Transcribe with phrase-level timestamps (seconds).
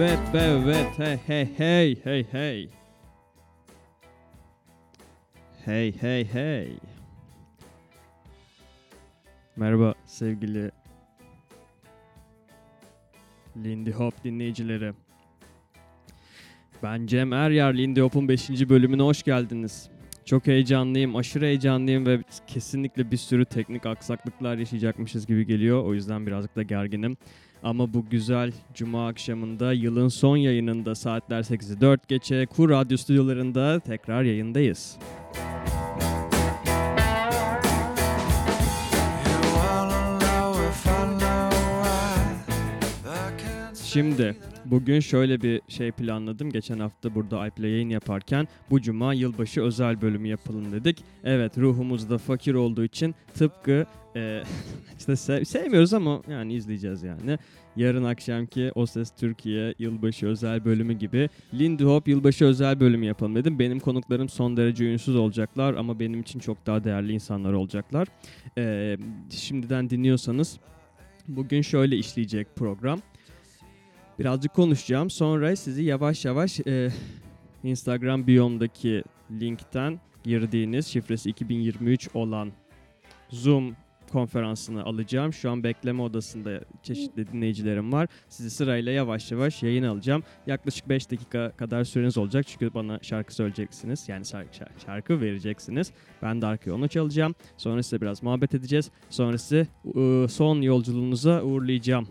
[0.00, 2.68] Evet, evet, hey, hey, hey, hey, hey.
[5.64, 6.78] Hey, hey, hey.
[9.56, 10.70] Merhaba sevgili
[13.56, 14.92] Lindy Hop dinleyicileri.
[16.82, 18.50] Ben Cem Eryar, Lindy Hop'un 5.
[18.50, 19.90] bölümüne hoş geldiniz.
[20.24, 25.84] Çok heyecanlıyım, aşırı heyecanlıyım ve kesinlikle bir sürü teknik aksaklıklar yaşayacakmışız gibi geliyor.
[25.84, 27.16] O yüzden birazcık da gerginim.
[27.62, 33.80] Ama bu güzel cuma akşamında yılın son yayınında saatler 8'i 4 geçe Kur Radyo stüdyolarında
[33.80, 34.96] tekrar yayındayız.
[43.84, 44.36] Şimdi
[44.70, 46.50] bugün şöyle bir şey planladım.
[46.50, 51.04] Geçen hafta burada iPlay yayın yaparken bu cuma yılbaşı özel bölümü yapalım dedik.
[51.24, 53.86] Evet ruhumuzda fakir olduğu için tıpkı
[54.16, 54.42] e,
[54.98, 57.38] işte sev- sevmiyoruz ama yani izleyeceğiz yani.
[57.76, 63.34] Yarın akşamki O Ses Türkiye yılbaşı özel bölümü gibi Lindy Hop yılbaşı özel bölümü yapalım
[63.34, 63.58] dedim.
[63.58, 68.08] Benim konuklarım son derece ünsüz olacaklar ama benim için çok daha değerli insanlar olacaklar.
[68.58, 68.96] E,
[69.30, 70.58] şimdiden dinliyorsanız
[71.28, 73.00] bugün şöyle işleyecek program.
[74.20, 75.10] Birazcık konuşacağım.
[75.10, 76.90] Sonra sizi yavaş yavaş e,
[77.64, 79.04] Instagram biyomdaki
[79.40, 82.52] linkten girdiğiniz şifresi 2023 olan
[83.30, 83.76] Zoom
[84.12, 85.32] konferansını alacağım.
[85.32, 88.08] Şu an bekleme odasında çeşitli dinleyicilerim var.
[88.28, 90.22] Sizi sırayla yavaş yavaş yayın alacağım.
[90.46, 92.46] Yaklaşık 5 dakika kadar süreniz olacak.
[92.46, 94.08] Çünkü bana şarkı söyleyeceksiniz.
[94.08, 94.50] Yani şarkı,
[94.86, 95.92] şarkı vereceksiniz.
[96.22, 97.34] Ben de arkaya onu çalacağım.
[97.56, 98.90] Sonra size biraz muhabbet edeceğiz.
[99.10, 102.08] Sonra sizi ıı, son yolculuğunuza uğurlayacağım.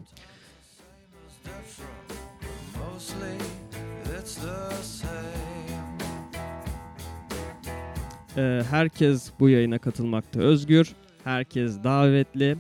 [8.38, 10.96] Ee, herkes bu yayına katılmakta özgür.
[11.24, 12.58] Herkes davetli.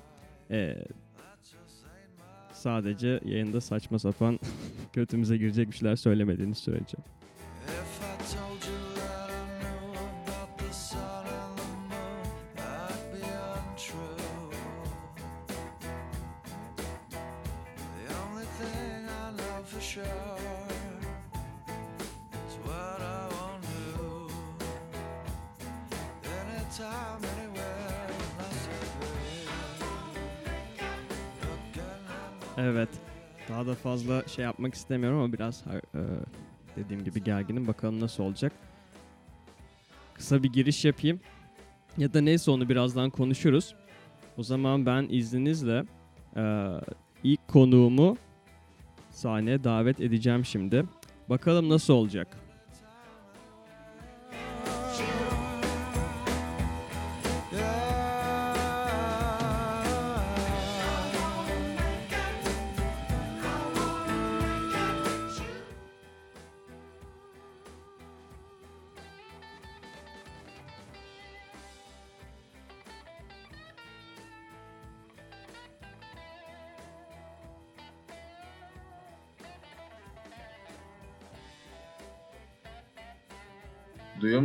[0.51, 0.75] Ee,
[2.53, 4.39] sadece yayında saçma sapan
[4.93, 6.97] götümüze girecek bir şeyler söylemediğiniz sürece.
[34.09, 36.01] Fazla şey yapmak istemiyorum ama biraz e,
[36.75, 37.67] dediğim gibi gerginim.
[37.67, 38.53] Bakalım nasıl olacak.
[40.13, 41.19] Kısa bir giriş yapayım.
[41.97, 43.75] Ya da neyse onu birazdan konuşuruz.
[44.37, 45.83] O zaman ben izninizle
[46.35, 46.73] e,
[47.23, 48.17] ilk konuğumu
[49.11, 50.85] sahneye davet edeceğim şimdi.
[51.29, 52.27] Bakalım nasıl olacak.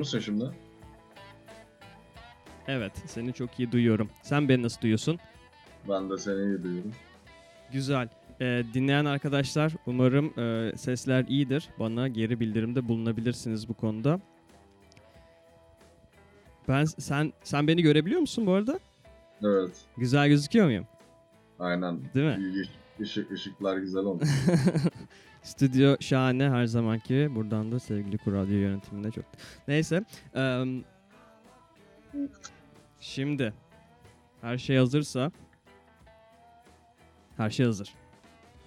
[0.04, 0.44] Musun şimdi?
[2.68, 4.10] Evet, seni çok iyi duyuyorum.
[4.22, 5.18] Sen beni nasıl duyuyorsun?
[5.88, 6.92] Ben de seni iyi duyuyorum.
[7.72, 8.08] Güzel.
[8.40, 11.68] Ee, dinleyen arkadaşlar umarım e, sesler iyidir.
[11.78, 14.20] Bana geri bildirimde bulunabilirsiniz bu konuda.
[16.68, 18.78] Ben sen sen beni görebiliyor musun bu arada?
[19.44, 19.70] Evet.
[19.96, 20.86] Güzel gözüküyor muyum?
[21.58, 22.00] Aynen.
[22.14, 22.44] Değil mi?
[22.44, 22.64] İyi,
[23.00, 24.28] ışık, ışıklar güzel olmuş.
[25.42, 27.34] Stüdyo şahane her zamanki gibi.
[27.34, 29.24] Buradan da sevgili Kuradyo yönetimine çok.
[29.68, 30.04] Neyse.
[30.34, 30.84] em,
[33.00, 33.54] şimdi
[34.40, 35.32] her şey hazırsa
[37.36, 37.94] her şey hazır.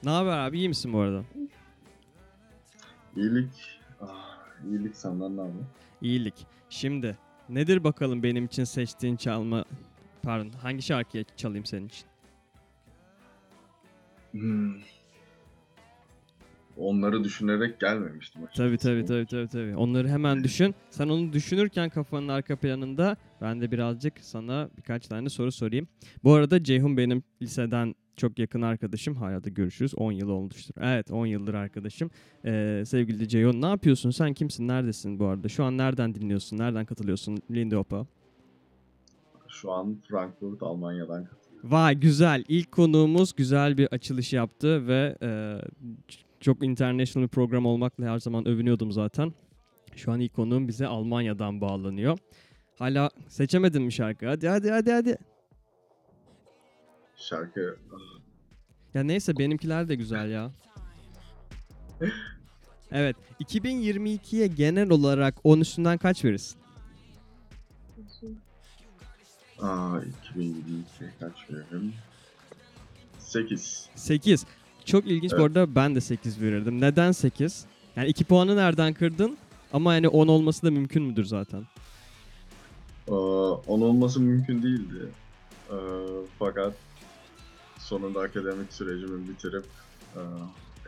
[0.03, 0.57] Ne haber abi?
[0.57, 1.24] İyi misin bu arada?
[3.15, 3.79] İyilik.
[4.01, 4.39] Ah,
[4.69, 5.53] iyilik senden ne haber?
[6.01, 6.47] İyilik.
[6.69, 7.18] Şimdi
[7.50, 9.65] nedir bakalım benim için seçtiğin çalma
[10.24, 12.07] pardon hangi şarkıyı çalayım senin için?
[14.31, 14.74] Hmm.
[16.77, 18.41] Onları düşünerek gelmemiştim.
[18.56, 18.88] Tabii açıkçası.
[18.88, 19.75] tabii tabii tabii tabii.
[19.75, 20.75] Onları hemen düşün.
[20.89, 25.88] Sen onu düşünürken kafanın arka planında ben de birazcık sana birkaç tane soru sorayım.
[26.24, 29.15] Bu arada Ceyhun benim liseden çok yakın arkadaşım.
[29.15, 29.95] Hala da görüşürüz.
[29.95, 30.75] 10 yıl olmuştur.
[30.81, 32.09] Evet 10 yıldır arkadaşım.
[32.45, 34.09] Ee, sevgili Ceyhun ne yapıyorsun?
[34.09, 34.68] Sen kimsin?
[34.68, 35.50] Neredesin bu arada?
[35.50, 36.57] Şu an nereden dinliyorsun?
[36.57, 38.06] Nereden katılıyorsun Lindy Hop'a?
[39.47, 41.46] Şu an Frankfurt, Almanya'dan katılıyorum.
[41.63, 42.44] Vay güzel.
[42.48, 45.30] İlk konuğumuz güzel bir açılış yaptı ve e,
[46.39, 49.33] çok international bir program olmakla her zaman övünüyordum zaten.
[49.96, 52.17] Şu an ilk konuğum bize Almanya'dan bağlanıyor.
[52.79, 54.27] Hala seçemedin mi şarkı?
[54.27, 55.17] Hadi hadi hadi hadi.
[57.15, 58.20] Şarkı ah,
[58.93, 60.51] Ya neyse benimkiler de güzel ya.
[62.91, 63.15] Evet.
[63.39, 66.60] 2022'ye genel olarak 10 üstünden kaç verirsin?
[69.61, 69.99] Aa
[70.35, 71.93] 2022'ye kaç veririm?
[73.19, 73.89] 8.
[73.95, 74.45] 8.
[74.85, 75.45] Çok ilginç bu Evet.
[75.45, 76.81] arada ben de 8 verirdim.
[76.81, 77.65] Neden 8?
[77.95, 79.37] Yani 2 puanı nereden kırdın?
[79.73, 81.67] Ama yani 10 olması da mümkün müdür zaten?
[83.07, 85.09] Ee, 10 olması mümkün değildi.
[85.69, 85.75] Ee,
[86.39, 86.73] fakat
[87.79, 89.65] sonunda akademik sürecimi bitirip
[90.15, 90.21] e,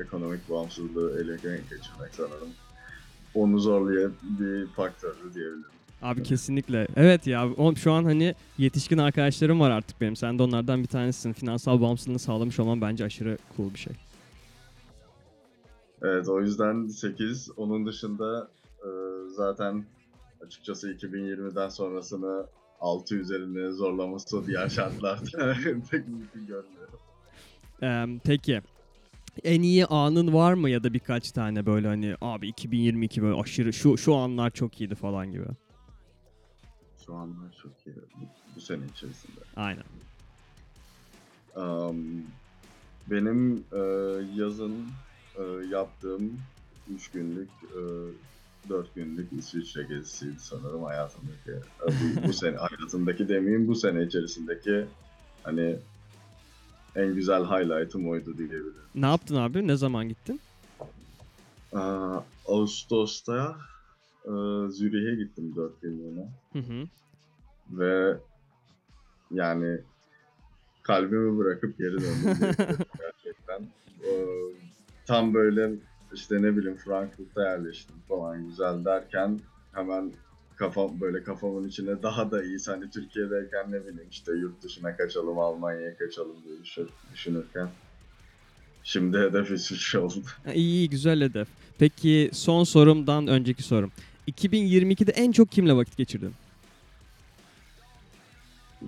[0.02, 2.50] ekonomik bağımsızlığı ele geçirmek sanırım.
[3.34, 5.79] Onu zorlayan bir faktördü diyebilirim.
[6.02, 6.88] Abi kesinlikle.
[6.96, 10.16] Evet ya şu an hani yetişkin arkadaşlarım var artık benim.
[10.16, 11.34] Sen de onlardan bir tanesisin.
[11.34, 13.94] Finansal bağımsızlığını sağlamış olman bence aşırı cool bir şey.
[16.02, 17.50] Evet o yüzden 8.
[17.58, 18.90] Onun dışında e,
[19.36, 19.86] zaten
[20.46, 22.46] açıkçası 2020'den sonrasını
[22.80, 25.54] 6 üzerinde zorlaması diğer şartlarda
[25.92, 27.00] pek mümkün görmüyorum.
[27.84, 28.62] Ee, peki
[29.44, 33.74] en iyi anın var mı ya da birkaç tane böyle hani abi 2022 böyle aşırı
[33.74, 35.46] şu şu anlar çok iyiydi falan gibi.
[37.10, 38.26] Şu anlar çok iyi bu,
[38.56, 39.40] bu sene içerisinde.
[39.56, 39.84] Aynen.
[41.56, 42.24] Um,
[43.08, 43.80] benim e,
[44.36, 44.86] yazın
[45.38, 46.40] e, yaptığım
[46.96, 47.80] 3 günlük, e,
[48.70, 51.52] 4 günlük İsviçre gezisiydi sanırım hayatımdaki.
[51.52, 54.86] e, bu, bu sene hayatımdaki demeyeyim bu sene içerisindeki
[55.44, 55.80] hani
[56.96, 58.74] en güzel highlight'ım oydu diyebilirim.
[58.96, 59.68] Ne yaptın abi?
[59.68, 60.42] Ne zaman gittin?
[61.74, 63.56] Aa, Ağustos'ta
[64.26, 64.32] e,
[64.72, 66.88] Zürih'e gittim 4 günlüğüne Hı hı.
[67.72, 68.18] ve
[69.32, 69.80] yani
[70.84, 72.38] kalbimi bırakıp geri döndüm
[73.00, 73.62] gerçekten.
[74.04, 74.26] Ee,
[75.06, 75.72] tam böyle
[76.14, 79.40] işte ne bileyim Frankfurt'ta yerleştim falan güzel derken
[79.74, 80.12] hemen
[80.56, 85.40] kafam böyle kafamın içine daha da iyi hani Türkiye'deyken ne bileyim işte yurt dışına kaçalım
[85.40, 87.70] Almanya'ya kaçalım diye düşün- düşünürken
[88.84, 90.16] şimdi hedef İsviçre oldu.
[90.46, 91.48] İyi iyi güzel hedef.
[91.80, 93.92] Peki son sorumdan önceki sorum.
[94.30, 96.34] 2022'de en çok kimle vakit geçirdin?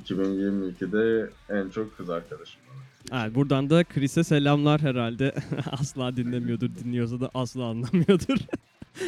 [0.10, 2.62] 2022'de en çok kız arkadaşım.
[3.10, 5.36] Ha, buradan da Chris'e selamlar herhalde.
[5.72, 6.70] asla dinlemiyordur.
[6.84, 8.38] Dinliyorsa da asla anlamıyordur.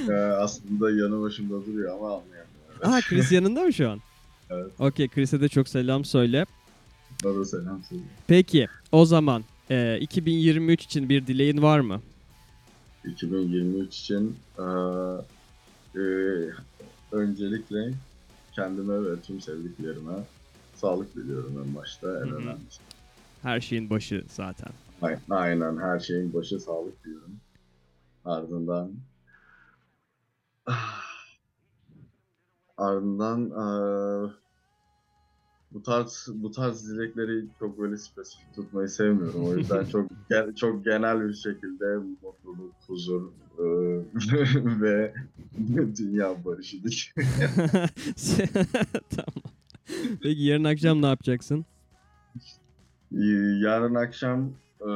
[0.09, 2.47] Ee, aslında yanı başımda duruyor ama anlayamıyorum.
[2.73, 2.85] Evet.
[2.87, 3.99] Aa Chris yanında mı şu an?
[4.49, 4.71] Evet.
[4.79, 6.45] Okey Chris'e de çok selam söyle.
[7.23, 8.01] Da selam söyle.
[8.27, 12.01] Peki o zaman e, 2023 için bir dileğin var mı?
[13.05, 14.65] 2023 için eee,
[15.95, 16.51] eee,
[17.11, 17.93] öncelikle
[18.51, 20.13] kendime ve tüm sevdiklerime
[20.73, 22.35] sağlık diliyorum en başta en Hı hı.
[22.35, 22.83] önemlisi.
[23.41, 24.69] Her şeyin başı zaten.
[25.01, 27.39] Ay- Aynen her şeyin başı sağlık diyorum.
[28.25, 28.91] Ardından
[30.65, 31.03] Ah.
[32.77, 34.33] ardından eee,
[35.73, 39.45] bu tarz bu tarz dilekleri çok böyle spesifik tutmayı sevmiyorum.
[39.47, 44.05] O yüzden çok gen- çok genel bir şekilde mutluluk, huzur eee,
[44.81, 45.13] ve
[45.97, 46.77] dünya barışı
[49.09, 49.43] tamam.
[50.23, 51.65] Peki yarın akşam ne yapacaksın?
[53.61, 54.41] Yarın akşam
[54.81, 54.87] eee,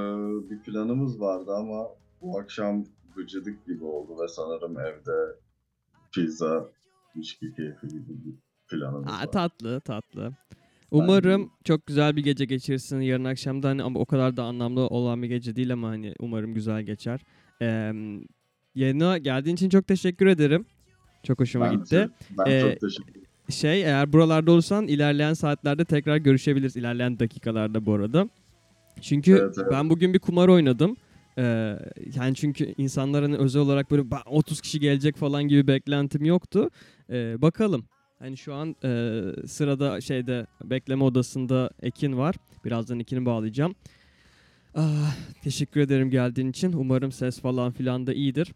[0.50, 1.88] bir planımız vardı ama
[2.22, 5.36] bu akşam gıcıdık gibi oldu ve sanırım evde
[6.16, 6.70] pizza,
[7.16, 8.36] içki keyfi gibi bir
[8.68, 9.32] planımız Aa, var.
[9.32, 10.32] tatlı tatlı.
[10.92, 15.24] Umarım çok güzel bir gece geçirsin yarın akşamda hani ama o kadar da anlamlı olan
[15.24, 17.20] bir gece değil ama hani umarım güzel geçer.
[17.62, 17.94] Ee,
[18.76, 20.66] yayına geldiğin için çok teşekkür ederim.
[21.24, 21.96] Çok hoşuma Ben gitti.
[21.96, 23.28] de- Ben Ee, çok teşekkür ederim.
[23.50, 26.76] Şey eğer buralarda olursan ilerleyen saatlerde tekrar görüşebiliriz.
[26.78, 28.30] İlerleyen dakikalarda bu arada.
[29.02, 29.72] Çünkü Evet, evet.
[29.72, 30.96] ben bugün bir kumar oynadım.
[31.38, 31.78] Ee,
[32.16, 36.70] yani çünkü insanların özel olarak böyle "Ba- 30 kişi gelecek falan gibi beklentim yoktu.
[37.10, 37.86] Ee, bakalım.
[38.20, 42.36] Hani şu an e, sırada şeyde bekleme odasında Ekin var.
[42.66, 43.76] Birazdan Ekin'i bağlayacağım.
[44.76, 46.74] Ah, teşekkür ederim geldiğin için.
[46.74, 48.54] Umarım ses falan filan da iyidir.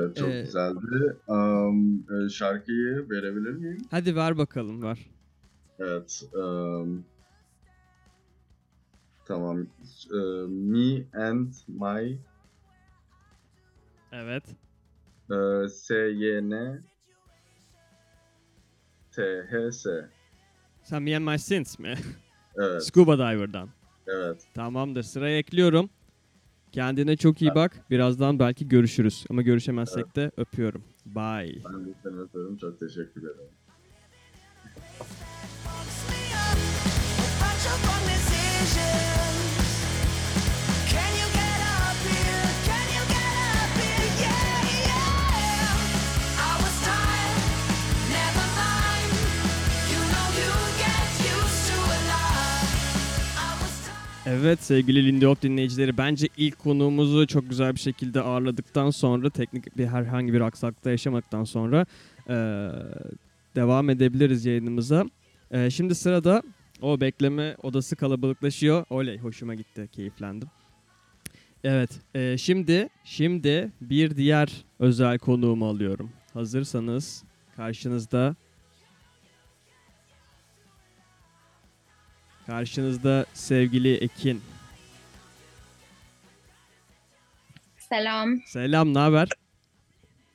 [0.00, 1.16] Evet, çok Ee, güzeldi.
[2.26, 3.78] E, şarkıyı verebilir miyim?
[3.90, 4.98] Hadi ver bakalım ver.
[5.78, 6.22] Evet.
[6.34, 7.04] am,
[9.26, 9.66] tamam.
[10.14, 12.18] E, me and my
[14.12, 14.44] Evet.
[15.30, 16.82] e, S-Y-N
[19.16, 19.86] T-H-S.
[20.82, 21.94] Sen Me and My Sins mi?
[22.56, 23.68] Evet, Scuba Diver'dan.
[24.06, 24.42] evet.
[24.54, 25.02] Tamamdır.
[25.02, 25.90] Sıraya ekliyorum.
[26.72, 27.84] Kendine çok iyi bak.
[27.90, 29.24] Birazdan belki görüşürüz.
[29.30, 30.84] Ama görüşemezsek de öpüyorum.
[31.06, 31.62] Bye.
[31.64, 32.56] Ben de seni öpüyorum.
[32.56, 33.50] Çok teşekkür ederim.
[54.26, 59.86] Evet sevgili Lindeop dinleyicileri bence ilk konuğumuzu çok güzel bir şekilde ağırladıktan sonra teknik bir
[59.86, 61.86] herhangi bir aksaklıkta yaşamadıktan sonra
[62.28, 62.70] eee,
[63.56, 65.04] devam edebiliriz yayınımıza.
[65.54, 66.42] Eee, şimdi sırada
[66.82, 68.84] o bekleme odası kalabalıklaşıyor.
[68.90, 70.48] Oley hoşuma gitti keyiflendim.
[71.64, 76.10] Evet eee, şimdi şimdi bir diğer özel konuğumu alıyorum.
[76.34, 77.24] Hazırsanız
[77.56, 78.36] karşınızda
[82.46, 84.40] karşınızda sevgili Ekin.
[87.78, 88.40] Selam.
[88.46, 89.28] Selam, ne haber?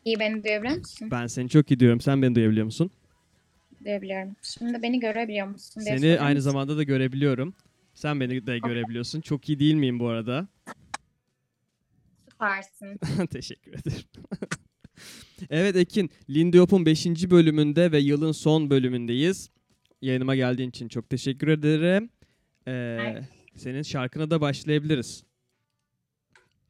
[0.06, 1.12] İyi beni duyabiliyor musun?
[1.12, 2.02] Ben seni çok iyi duyuyorum.
[2.02, 2.92] Sen beni duyabiliyor musun?
[3.86, 4.36] Duyabiliyorum.
[4.42, 5.84] Şimdi beni görebiliyor musun?
[5.86, 7.56] diye Seni sorar aynı zamanda da görebiliyorum.
[7.94, 9.22] Sen beni de görebiliyorsun.
[9.22, 10.48] Çok iyi değil miyim bu arada?
[12.32, 13.00] Süpersin.
[13.32, 14.08] Teşekkür ederim.
[15.50, 17.06] evet Ekin, Lindeop'un 5.
[17.06, 19.50] bölümünde ve yılın son bölümündeyiz.
[20.02, 22.10] Yayınıma geldiğin için çok teşekkür ederim.
[22.68, 23.22] Ee,
[23.56, 25.24] senin şarkına da başlayabiliriz.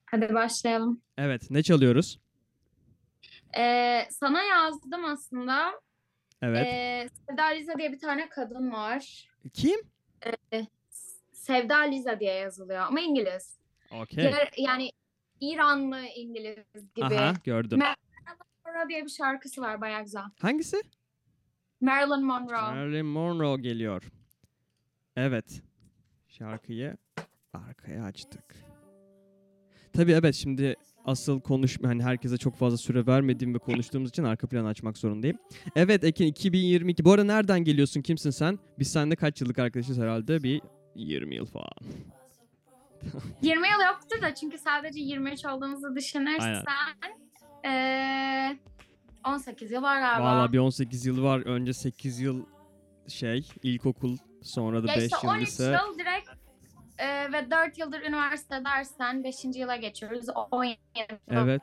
[0.05, 1.01] Hadi başlayalım.
[1.17, 2.19] Evet, ne çalıyoruz?
[3.57, 5.71] Ee, sana yazdım aslında.
[6.41, 6.67] Evet.
[6.67, 9.29] Ee, Sevda Liza diye bir tane kadın var.
[9.53, 9.79] Kim?
[11.31, 13.57] Sevda Liza diye yazılıyor ama İngiliz.
[14.23, 14.91] Yer- Yani
[15.41, 17.05] İranlı İngiliz gibi.
[17.05, 17.79] Aha, gördüm.
[17.79, 17.95] Mer-
[18.65, 20.23] Monroe diye bir şarkısı var bayağı güzel.
[20.41, 20.81] Hangisi?
[21.81, 22.61] Marilyn Monroe.
[22.61, 24.03] Marilyn Monroe geliyor.
[25.15, 25.61] Evet.
[26.27, 26.97] Şarkıyı
[27.53, 28.55] arkaya açtık.
[29.93, 34.47] Tabii evet şimdi asıl konuşma hani herkese çok fazla süre vermediğim ve konuştuğumuz için arka
[34.47, 35.37] planı açmak zorundayım.
[35.75, 37.05] Evet Ekin 2022.
[37.05, 38.01] Bu arada nereden geliyorsun?
[38.01, 38.59] Kimsin sen?
[38.79, 40.43] Biz seninle kaç yıllık arkadaşız herhalde?
[40.43, 40.61] Bir
[40.95, 41.69] 20 yıl falan.
[43.41, 46.63] 20 yıl yoktur da çünkü sadece 23 olduğumuzu düşünürsen
[47.65, 48.57] ee,
[49.27, 50.23] 18 yıl var galiba.
[50.25, 51.39] Valla bir 18 yıl var.
[51.39, 52.45] Önce 8 yıl
[53.07, 55.63] şey ilkokul sonra da Ya 5 işte yıl 13 lise.
[55.63, 56.29] yıl direkt
[56.97, 59.45] e, ve 4 yıldır üniversite dersen 5.
[59.55, 60.25] yıla geçiyoruz.
[60.51, 60.77] 17
[61.27, 61.61] Evet.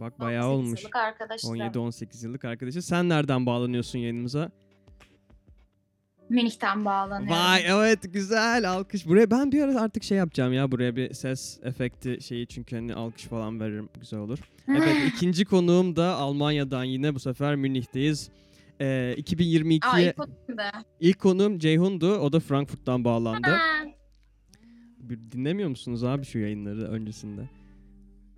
[0.00, 0.82] Bak bayağı 18 olmuş.
[0.82, 1.56] yıllık arkadaşlar.
[1.56, 2.82] 17-18 yıllık arkadaşı.
[2.82, 4.50] Sen nereden bağlanıyorsun yayınımıza?
[6.30, 7.36] Münih'ten bağlanıyorum.
[7.44, 9.06] Vay evet güzel alkış.
[9.06, 12.94] Buraya ben bir ara artık şey yapacağım ya buraya bir ses efekti şeyi çünkü hani
[12.94, 14.38] alkış falan veririm güzel olur.
[14.68, 18.30] Evet ikinci konuğum da Almanya'dan yine bu sefer Münih'teyiz.
[18.80, 22.18] Ee, 2022'ye Aa, ilk, konuğum Ceyhun'du.
[22.18, 23.48] O da Frankfurt'tan bağlandı.
[24.98, 27.48] Bir dinlemiyor musunuz abi şu yayınları öncesinde?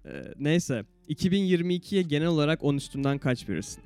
[0.07, 3.83] Ee, neyse 2022'ye genel olarak 10 üstünden kaç verirsin?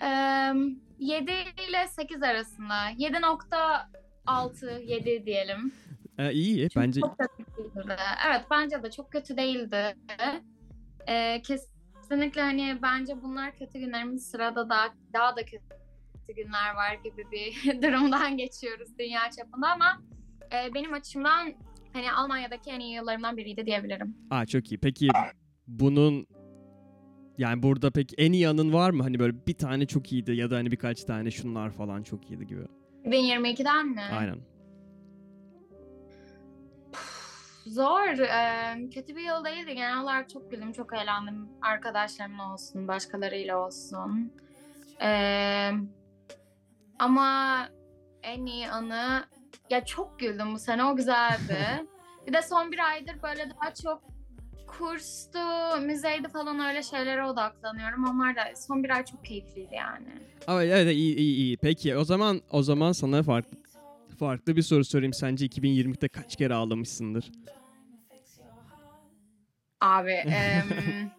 [0.00, 1.30] em, 7
[1.68, 2.90] ile 8 arasında.
[2.90, 5.72] 7.6 7 diyelim.
[6.18, 7.96] Ee, iyi Çünkü bence çok kötü değildi.
[8.28, 9.96] Evet bence de çok kötü değildi.
[11.08, 15.64] Ee, kesinlikle hani bence bunlar kötü günlerimiz sırada daha, daha da kötü
[16.36, 20.02] günler var gibi bir durumdan geçiyoruz dünya çapında ama
[20.52, 21.54] e, benim açımdan
[21.92, 24.16] hani Almanya'daki en iyi yıllarımdan biriydi diyebilirim.
[24.30, 24.78] Aa çok iyi.
[24.78, 25.08] Peki
[25.66, 26.26] bunun
[27.38, 29.02] yani burada peki en iyi anın var mı?
[29.02, 32.46] Hani böyle bir tane çok iyiydi ya da hani birkaç tane şunlar falan çok iyiydi
[32.46, 32.62] gibi.
[33.04, 34.02] 2022'den mi?
[34.12, 34.38] Aynen.
[37.66, 38.18] Zor.
[38.18, 39.74] Ee, kötü bir yıl değildi.
[39.74, 41.48] Genel olarak çok güldüm, çok eğlendim.
[41.62, 44.32] Arkadaşlarımla olsun, başkalarıyla olsun.
[45.02, 45.70] Ee,
[46.98, 47.58] ama
[48.22, 49.24] en iyi anı...
[49.70, 51.86] Ya çok güldüm bu sene, o güzeldi.
[52.26, 54.02] bir de son bir aydır böyle daha çok
[54.68, 55.38] kurstu,
[55.82, 58.04] müzeydi falan öyle şeylere odaklanıyorum.
[58.04, 60.06] Onlar da son bir ay çok keyifliydi yani.
[60.46, 61.56] Ama evet iyi iyi iyi.
[61.56, 63.56] Peki o zaman o zaman sana farklı
[64.18, 65.12] farklı bir soru sorayım.
[65.12, 67.30] Sence 2020'de kaç kere ağlamışsındır?
[69.80, 71.10] Abi, em,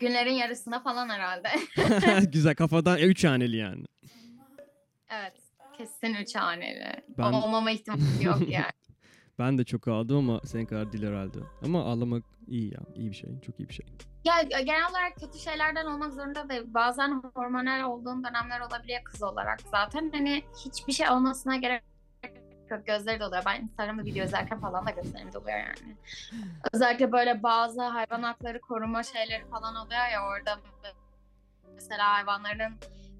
[0.00, 1.48] günlerin yarısında falan herhalde.
[2.32, 3.84] Güzel kafadan 3 haneli yani.
[5.10, 5.32] Evet.
[5.78, 6.92] Kesin üç haneli.
[7.18, 8.72] Ben- Olmama ihtimali yok yani.
[9.38, 11.38] Ben de çok ağladım ama senin kadar değil herhalde.
[11.64, 12.80] Ama ağlamak iyi ya.
[12.94, 13.40] iyi bir şey.
[13.40, 13.86] Çok iyi bir şey.
[14.24, 16.62] ya genel olarak kötü şeylerden olmak zorunda değil.
[16.66, 20.10] Bazen hormonal olduğun dönemler olabiliyor kız olarak zaten.
[20.14, 21.82] Hani hiçbir şey olmasına gerek
[22.70, 22.86] yok.
[22.86, 23.42] Gözleri doluyor.
[23.46, 25.96] Ben Instagram'da video izlerken falan da gözlerim doluyor yani.
[26.72, 30.58] Özellikle böyle bazı hayvan hakları koruma şeyleri falan oluyor ya orada
[31.74, 32.74] mesela hayvanların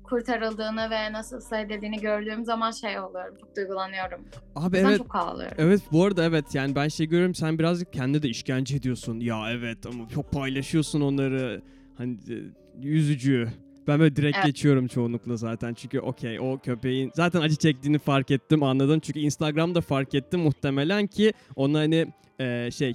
[0.08, 3.34] kurtarıldığını ve nasıl edildiğini gördüğüm zaman şey oluyorum.
[3.40, 4.24] Çok duygulanıyorum.
[4.56, 5.56] Abi yüzden evet çok ağlıyorum.
[5.60, 9.20] Evet bu arada evet yani ben şey görüyorum sen birazcık kendi de işkence ediyorsun.
[9.20, 11.62] Ya evet ama çok paylaşıyorsun onları.
[11.98, 12.34] Hani e,
[12.82, 13.48] yüzücü.
[13.86, 14.46] Ben böyle direkt Evet.
[14.46, 15.74] geçiyorum çoğunlukla zaten.
[15.74, 19.00] Çünkü okey o köpeğin zaten acı çektiğini fark ettim anladım.
[19.00, 22.94] Çünkü Instagram'da fark ettim muhtemelen ki ona hani e, şey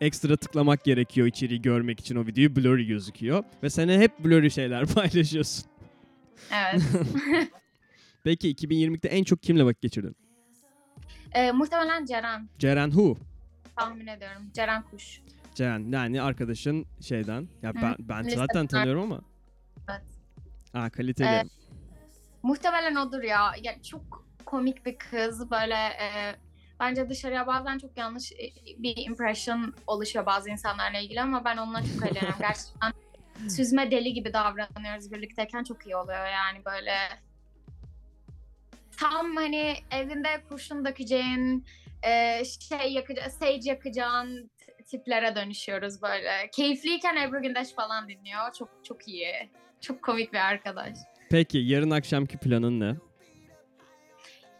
[0.00, 3.44] ekstra tıklamak gerekiyor içeriği görmek için o videoyu blurry gözüküyor.
[3.62, 5.71] Ve sen hep blurry şeyler paylaşıyorsun.
[6.50, 6.82] Evet.
[8.24, 10.16] Peki 2020'de en çok kimle vakit geçirdin?
[11.32, 13.16] Ee, muhtemelen Ceren Ceren Hu.
[13.76, 14.42] tahmin ediyorum.
[14.54, 15.20] Ceren Kuş.
[15.54, 17.48] Ceren yani arkadaşın şeyden.
[17.62, 18.36] Ya ben ben Liseden.
[18.46, 19.20] zaten tanıyorum ama.
[19.90, 20.02] Evet.
[20.74, 21.28] Aa kaliteli.
[21.28, 21.46] Evet.
[22.42, 23.52] Muhtemelen odur ya.
[23.62, 25.50] ya çok komik bir kız.
[25.50, 26.36] Böyle e,
[26.80, 31.82] bence dışarıya bazen çok yanlış e, bir impression oluşuyor bazı insanlarla ilgili ama ben onunla
[31.82, 32.38] çok eğleniyorum.
[32.40, 32.92] Gerçekten
[33.48, 36.94] süzme deli gibi davranıyoruz birlikteyken çok iyi oluyor yani böyle.
[38.96, 41.64] Tam hani evinde kurşun dökeceğin,
[42.02, 44.50] e, şey yakacağın, sage yakacağın
[44.86, 46.50] tiplere dönüşüyoruz böyle.
[46.52, 48.52] Keyifliyken Ebru Gündeş falan dinliyor.
[48.58, 49.50] Çok çok iyi.
[49.80, 50.98] Çok komik bir arkadaş.
[51.30, 52.94] Peki yarın akşamki planın ne?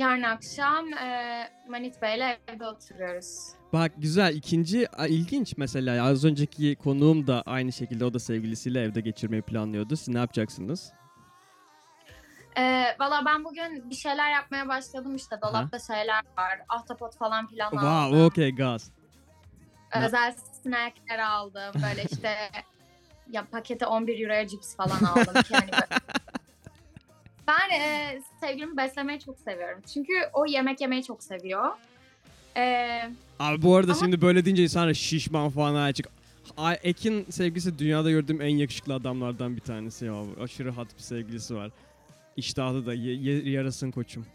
[0.02, 3.48] Yarın akşam e, Manit Bey'le evde oturuyoruz.
[3.72, 8.80] Bak güzel ikinci a, ilginç mesela az önceki konuğum da aynı şekilde o da sevgilisiyle
[8.82, 9.96] evde geçirmeyi planlıyordu.
[9.96, 10.92] Siz ne yapacaksınız?
[12.58, 15.36] E, Valla ben bugün bir şeyler yapmaya başladım işte.
[15.42, 16.60] Dolapta şeyler var.
[16.68, 18.24] Ahtapot falan filan Wow, aldım.
[18.24, 18.90] okay gaz.
[20.04, 21.82] Özel snackler aldım.
[21.82, 22.36] Böyle işte
[23.30, 25.86] ya pakete 11 euroya cips falan aldım ki hani böyle.
[27.48, 29.80] Ben e, sevgilimi beslemeyi çok seviyorum.
[29.94, 31.68] Çünkü o yemek yemeyi çok seviyor.
[32.56, 36.06] E, Abi bu arada Ama- şimdi böyle deyince insan şişman falan açık.
[36.82, 40.14] Ekin sevgilisi dünyada gördüğüm en yakışıklı adamlardan bir tanesi ya.
[40.42, 41.70] Aşırı hat bir sevgilisi var.
[42.36, 44.26] İştahlı da ye, ye- yarasın koçum.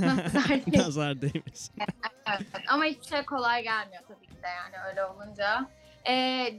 [0.00, 0.78] nazar değil.
[0.78, 1.74] Nazar değmesin.
[2.30, 5.68] Evet, ama hiçbir şey kolay gelmiyor tabii ki de yani öyle olunca.
[6.08, 6.54] Ee,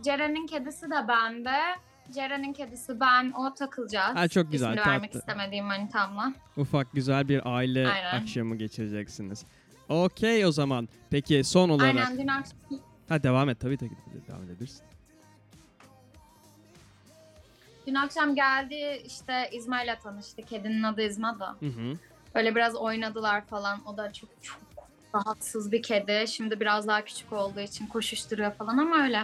[0.00, 1.58] Ceren'in kedisi de bende.
[2.10, 4.16] Ceren'in kedisi ben, o takılacağız.
[4.16, 5.18] Ha, çok güzel, İsmini vermek tatlı.
[5.18, 6.32] istemediğim manitamla.
[6.56, 8.22] Ufak güzel bir aile Aynen.
[8.22, 9.44] akşamı geçireceksiniz.
[9.88, 10.88] Okey o zaman.
[11.10, 11.96] Peki son olarak.
[11.96, 12.58] Aynen dün akşam
[13.08, 13.90] Ha devam et tabii tabii
[14.28, 14.82] devam edebilirsin.
[17.86, 20.42] Dün akşam geldi işte İzmail'le tanıştı.
[20.42, 21.56] Kedinin adı İzmada.
[21.60, 21.98] Hı hı.
[22.34, 23.86] Böyle biraz oynadılar falan.
[23.86, 24.60] O da çok çok
[25.14, 26.24] rahatsız bir kedi.
[26.28, 29.22] Şimdi biraz daha küçük olduğu için koşuşturuyor falan ama öyle.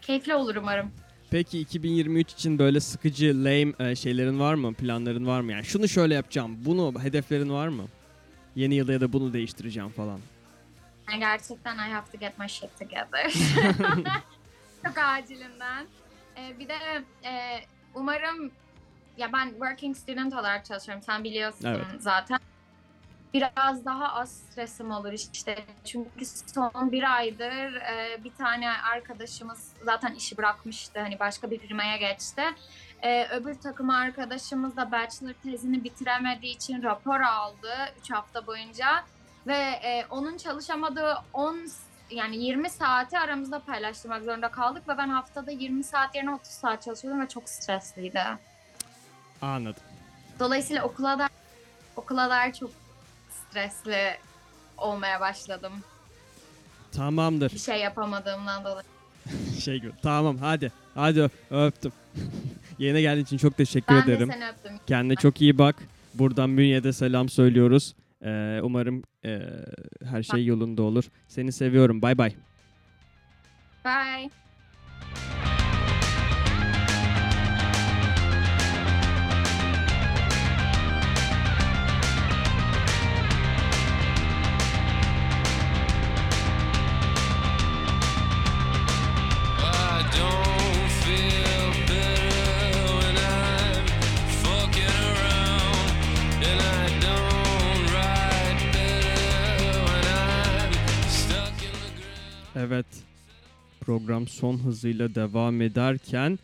[0.00, 0.90] Keyifli olur umarım.
[1.30, 4.74] Peki 2023 için böyle sıkıcı, lame e, şeylerin var mı?
[4.74, 5.52] Planların var mı?
[5.52, 6.56] Yani şunu şöyle yapacağım.
[6.64, 7.84] Bunu hedeflerin var mı?
[8.56, 10.20] Yeni yılda ya da bunu değiştireceğim falan.
[11.10, 13.32] Yani gerçekten I have to get my shit together.
[14.86, 15.86] Çok acilinden.
[16.36, 16.74] Ee, bir de
[17.24, 17.60] e,
[17.94, 18.50] umarım
[19.16, 21.02] ya ben working student olarak çalışıyorum.
[21.06, 21.86] Sen biliyorsun Evet.
[21.98, 22.38] zaten.
[23.34, 25.64] Biraz daha az stresim olur işte.
[25.84, 31.00] Çünkü son bir aydır e, bir tane arkadaşımız zaten işi bırakmıştı.
[31.00, 32.42] Hani başka bir firmaya geçti.
[33.02, 39.04] E, öbür takım arkadaşımız da bachelor tezini bitiremediği için rapor aldı 3 hafta boyunca
[39.46, 41.66] ve e, onun çalışamadığı 10
[42.10, 46.82] yani 20 saati aramızda paylaştırmak zorunda kaldık ve ben haftada 20 saat yerine 30 saat
[46.82, 48.22] çalışıyordum ve çok stresliydi.
[49.42, 49.82] Anladım.
[50.38, 51.28] Dolayısıyla okula da
[51.96, 52.70] okula da çok
[53.50, 54.16] stresli
[54.78, 55.72] olmaya başladım.
[56.92, 57.52] Tamamdır.
[57.52, 58.84] Bir şey yapamadığımdan dolayı.
[59.64, 59.92] şey gibi.
[60.02, 60.72] Tamam hadi.
[60.94, 61.92] Hadi öptüm.
[62.78, 64.28] Yeni geldiğin için çok teşekkür Ben ederim.
[64.28, 64.72] de seni öptüm.
[64.86, 65.76] Kendine çok iyi bak.
[66.14, 67.94] Buradan Münye'de selam söylüyoruz.
[68.24, 69.40] Ee, umarım e,
[70.04, 71.04] her şey yolunda olur.
[71.28, 72.02] Seni seviyorum.
[72.02, 72.32] Bay bay.
[73.84, 74.30] Bye.
[103.88, 106.38] Program son hızıyla devam ederken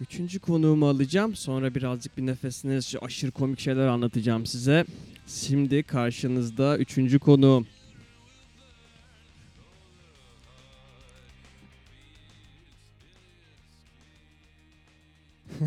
[0.00, 1.34] üçüncü konuğumu alacağım.
[1.36, 4.84] Sonra birazcık bir nefesiniz aşırı komik şeyler anlatacağım size.
[5.26, 7.66] Şimdi karşınızda üçüncü konuğum.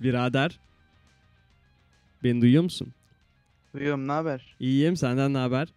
[0.00, 0.58] Birader.
[2.24, 2.92] Beni duyuyor musun?
[3.74, 4.56] Duyuyorum ne haber?
[4.60, 4.96] İyiyim.
[4.96, 5.68] Senden ne haber?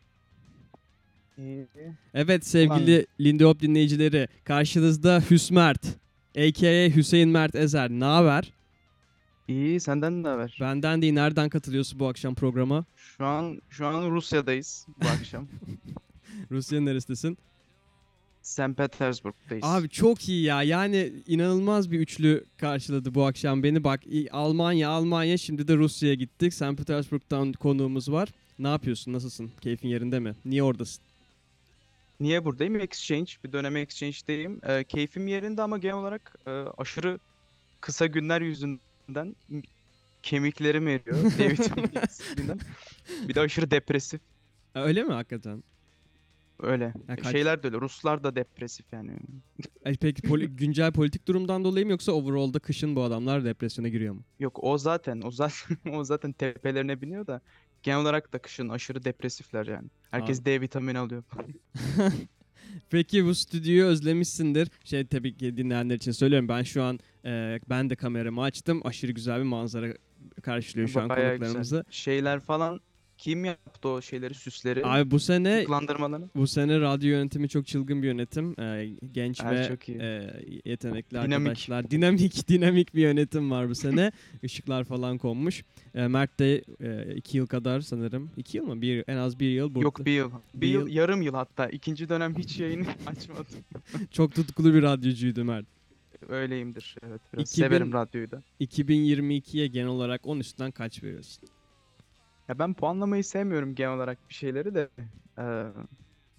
[2.13, 5.85] Evet sevgili Lindy Hop dinleyicileri karşınızda Hüsmert
[6.37, 6.95] a.k.a.
[6.95, 7.89] Hüseyin Mert Ezer.
[7.89, 8.53] Ne haber?
[9.47, 10.57] İyi senden ne haber?
[10.61, 11.13] Benden değil.
[11.13, 12.85] Nereden katılıyorsun bu akşam programa?
[12.95, 15.47] Şu an şu an Rusya'dayız bu akşam.
[16.51, 17.37] Rusya'nın neresindesin?
[18.41, 18.77] St.
[18.77, 19.63] Petersburg'dayız.
[19.65, 20.63] Abi çok iyi ya.
[20.63, 23.83] Yani inanılmaz bir üçlü karşıladı bu akşam beni.
[23.83, 26.53] Bak Almanya, Almanya şimdi de Rusya'ya gittik.
[26.53, 26.77] St.
[26.77, 28.29] Petersburg'dan konuğumuz var.
[28.59, 29.13] Ne yapıyorsun?
[29.13, 29.51] Nasılsın?
[29.61, 30.33] Keyfin yerinde mi?
[30.45, 31.04] Niye oradasın?
[32.19, 32.75] Niye buradayım?
[32.79, 33.31] Exchange.
[33.43, 34.59] Bir dönem Exchange'deyim.
[34.67, 37.19] Ee, keyfim yerinde ama genel olarak e, aşırı
[37.81, 39.35] kısa günler yüzünden
[40.23, 41.17] kemiklerim eriyor.
[41.39, 42.59] D vitamini eksikliğinden.
[43.27, 44.21] Bir de aşırı depresif.
[44.75, 45.63] Öyle mi hakikaten?
[46.59, 46.93] Öyle.
[47.07, 47.77] Ya kaç- Şeyler de öyle.
[47.77, 49.11] Ruslar da depresif yani.
[49.85, 54.13] Ay, peki poli- güncel politik durumdan dolayı mı yoksa overall'da kışın bu adamlar depresyona giriyor
[54.13, 54.21] mu?
[54.39, 57.41] Yok o zaten o zaten o zaten tepelerine biniyor da
[57.85, 59.87] genel olarak da kışın aşırı depresifler yani.
[60.11, 61.23] Herkes D vitamini alıyor.
[62.89, 64.67] Peki bu stüdyoyu özlemişsindir.
[64.83, 66.49] Şey tabii ki dinleyenler için söylüyorum.
[66.49, 68.81] Ben şu an e, ben de kameramı açtım.
[68.83, 69.87] Aşırı güzel bir manzara
[70.41, 71.37] karşılıyor şu an Bayağı güzel.
[71.39, 71.85] konuklarımızı.
[71.89, 72.79] Şeyler falan
[73.17, 74.85] kim yaptı o şeyleri süsleri?
[74.85, 75.65] Abi bu sene
[76.35, 78.59] bu sene radyo yönetimi çok çılgın bir yönetim.
[78.61, 79.97] E, genç Ha, ve çok iyi.
[79.97, 80.33] e,
[80.65, 81.33] yetenekli Dinamik.
[81.37, 81.91] arkadaşlar.
[81.91, 84.11] Dinamik dinamik bir yönetim var bu sene.
[84.43, 85.63] Işıklar falan konmuş.
[85.95, 88.29] E, Mert de e, iki yıl kadar sanırım.
[88.37, 88.81] iki yıl mı?
[88.81, 89.69] Bir, en az bir yıl.
[89.75, 89.83] burada.
[89.83, 90.31] Yok bir yıl.
[90.53, 91.67] Bir, Bir yıl, yıl- yarım yıl hatta.
[91.69, 93.45] İkinci dönem hiç yayını açmadım.
[94.11, 95.65] Çok tutkulu bir radyocuydu Mert.
[96.29, 96.95] Öyleyimdir.
[97.07, 98.43] Evet biraz 2000 severim radyoyu da.
[98.61, 101.43] 2022'ye genel olarak 10 üstten kaç veriyorsun?
[102.49, 104.89] Ya ben puanlamayı sevmiyorum genel olarak bir şeyleri de.
[105.37, 105.65] Eee,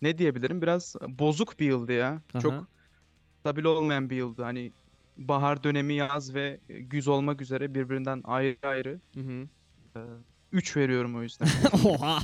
[0.02, 0.62] ne diyebilirim?
[0.62, 2.22] Biraz bozuk bir yıldı ya.
[2.34, 2.40] Aha.
[2.40, 2.68] Çok
[3.40, 4.42] stabil olmayan bir yıldı.
[4.42, 4.72] Hani
[5.16, 9.00] bahar dönemi, yaz ve güz olmak üzere birbirinden ayrı ayrı.
[9.14, 9.48] Hı hı.
[10.52, 11.48] 3 veriyorum o yüzden.
[11.86, 12.18] Oha.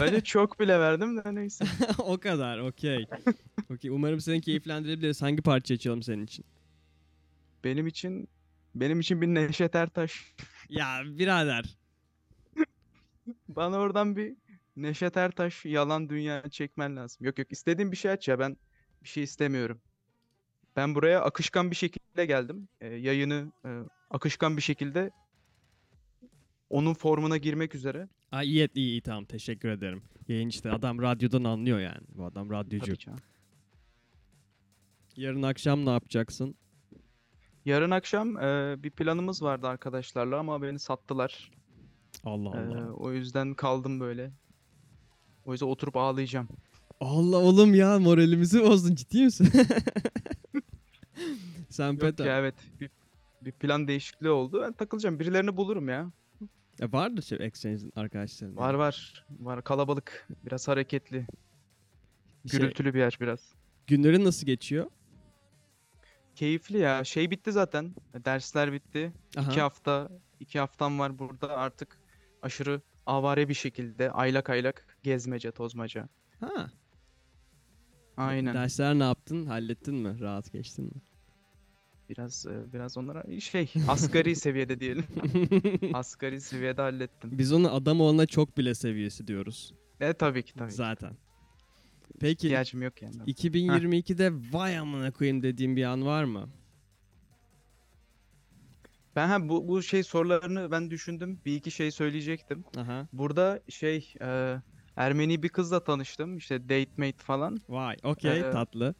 [0.00, 1.64] Bence çok bile verdim de neyse.
[1.98, 2.58] o kadar.
[2.58, 3.06] Okey.
[3.70, 3.90] Okey.
[3.90, 5.22] Umarım seni keyiflendirebiliriz.
[5.22, 6.44] Hangi parça açalım senin için?
[7.64, 8.28] Benim için
[8.74, 10.34] benim için bir Neşet Ertaş.
[10.68, 11.78] Ya birader.
[13.48, 14.36] Bana oradan bir
[14.76, 17.26] Neşet Ertaş yalan dünya çekmen lazım.
[17.26, 18.56] Yok yok istediğin bir şey aç ya ben
[19.02, 19.80] bir şey istemiyorum.
[20.76, 22.68] Ben buraya akışkan bir şekilde geldim.
[22.80, 23.68] Ee, yayını e,
[24.10, 25.10] akışkan bir şekilde
[26.70, 28.08] onun formuna girmek üzere.
[28.32, 30.02] Aa, iyi, iyi iyi tamam teşekkür ederim.
[30.28, 32.06] Yayın işte adam radyodan anlıyor yani.
[32.08, 32.94] Bu adam radyocu.
[35.16, 36.56] Yarın akşam ne yapacaksın?
[37.64, 41.50] Yarın akşam e, bir planımız vardı arkadaşlarla ama beni sattılar.
[42.24, 42.92] Allah Allah.
[42.92, 44.30] o yüzden kaldım böyle.
[45.44, 46.48] O yüzden oturup ağlayacağım.
[47.00, 49.48] Allah oğlum ya moralimizi bozdun ciddi misin?
[51.68, 52.24] Sen Yok Peta.
[52.26, 52.90] ya evet bir,
[53.42, 54.62] bir plan değişikliği oldu.
[54.62, 55.20] Ben takılacağım.
[55.20, 56.10] Birilerini bulurum ya.
[56.80, 58.56] Ya vardır şey Exchange'in arkadaşların.
[58.56, 59.24] Var var.
[59.40, 60.28] Var kalabalık.
[60.46, 61.26] Biraz hareketli.
[62.50, 63.40] Şey, Gürültülü bir yer biraz.
[63.86, 64.86] günlerin nasıl geçiyor?
[66.34, 67.04] Keyifli ya.
[67.04, 67.94] Şey bitti zaten.
[68.24, 69.12] Dersler bitti.
[69.36, 69.50] Aha.
[69.50, 70.08] İki hafta,
[70.40, 71.56] iki haftam var burada.
[71.56, 71.98] Artık
[72.42, 76.08] aşırı avare bir şekilde aylak aylak gezmece, tozmaca.
[76.40, 76.70] Ha.
[78.16, 78.54] Aynen.
[78.54, 79.46] Dersler ne yaptın?
[79.46, 80.20] Hallettin mi?
[80.20, 81.00] Rahat geçtin mi?
[82.08, 85.04] Biraz e, biraz onlara şey asgari seviyede diyelim.
[85.94, 87.38] Asgari seviyede hallettim.
[87.38, 89.74] Biz onu adam olana çok bile seviyesi diyoruz.
[90.00, 90.72] E tabii ki tabii.
[90.72, 91.16] Zaten.
[92.20, 93.16] Peki İhtiyacım yok yani.
[93.26, 96.48] 2022'de vay amına koyayım dediğim bir an var mı?
[99.16, 101.40] Ben ha bu bu şey sorularını ben düşündüm.
[101.46, 102.64] Bir iki şey söyleyecektim.
[102.76, 103.08] Aha.
[103.12, 104.56] Burada şey e,
[104.96, 106.36] Ermeni bir kızla tanıştım.
[106.36, 107.58] İşte date mate falan.
[107.68, 107.96] Vay.
[108.02, 108.40] Okey.
[108.40, 108.94] Ee, tatlı.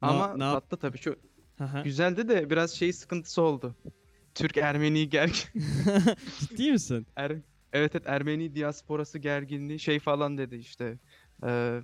[0.00, 1.16] Ama ne yap- tatlı tabii çok
[1.60, 1.82] Aha.
[1.82, 3.76] güzeldi de biraz şey sıkıntısı oldu.
[4.34, 5.34] Türk Ermeni gergin.
[6.40, 7.06] Ciddi misin?
[7.16, 7.30] Er,
[7.72, 10.98] evet evet Ermeni diasporası gerginliği şey falan dedi işte.
[11.46, 11.80] E,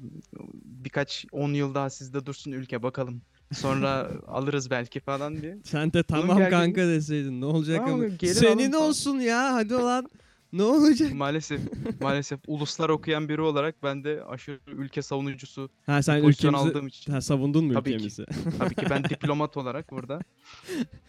[0.64, 3.22] birkaç 10 yıl daha sizde dursun ülke bakalım.
[3.52, 5.58] Sonra alırız belki falan diye.
[5.64, 8.08] Sen de tamam kanka deseydin ne olacak Tamam, ama.
[8.34, 8.88] Senin falan.
[8.88, 10.10] olsun ya hadi olan.
[10.52, 11.12] Ne olacak?
[11.12, 11.60] Maalesef
[12.00, 16.86] maalesef uluslar okuyan biri olarak ben de aşırı ülke savunucusu Ha sen pozisyon ülkemizi aldığım
[16.86, 17.12] için.
[17.12, 17.94] ha, savundun mu Tabii ki.
[17.96, 18.26] ülkemizi?
[18.58, 20.20] Tabii ki ben diplomat olarak burada.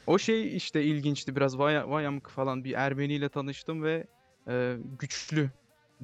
[0.07, 4.07] O şey işte ilginçti biraz vay, vay amık falan bir Ermeni ile tanıştım ve
[4.47, 5.49] e, güçlü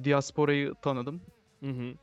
[0.04, 1.20] diasporayı tanıdım.
[1.60, 1.94] Hı hı.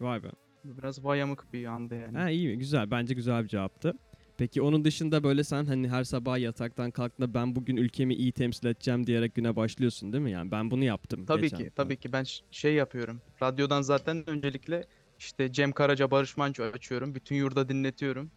[0.00, 0.28] Vay be.
[0.64, 2.18] Biraz vay amık bir andı yani.
[2.18, 2.90] Ha iyi güzel.
[2.90, 3.94] Bence güzel bir cevaptı.
[4.38, 8.66] Peki onun dışında böyle sen hani her sabah yataktan kalktığında ben bugün ülkemi iyi temsil
[8.66, 10.30] edeceğim diyerek güne başlıyorsun değil mi?
[10.30, 11.26] Yani ben bunu yaptım.
[11.26, 11.58] Tabii geçen.
[11.58, 13.20] ki, tabii ki ben şey yapıyorum.
[13.42, 14.84] Radyodan zaten öncelikle
[15.18, 17.14] işte Cem Karaca, Barış Manço açıyorum.
[17.14, 18.30] Bütün yurda dinletiyorum.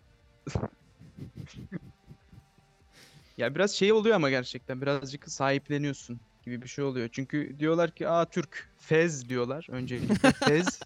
[3.37, 7.09] Ya biraz şey oluyor ama gerçekten birazcık sahipleniyorsun gibi bir şey oluyor.
[7.11, 10.79] Çünkü diyorlar ki aa Türk fez diyorlar öncelikle fez.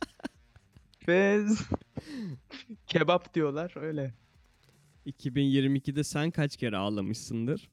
[1.05, 1.59] Fez.
[2.87, 4.13] Kebap diyorlar öyle.
[5.07, 7.69] 2022'de sen kaç kere ağlamışsındır?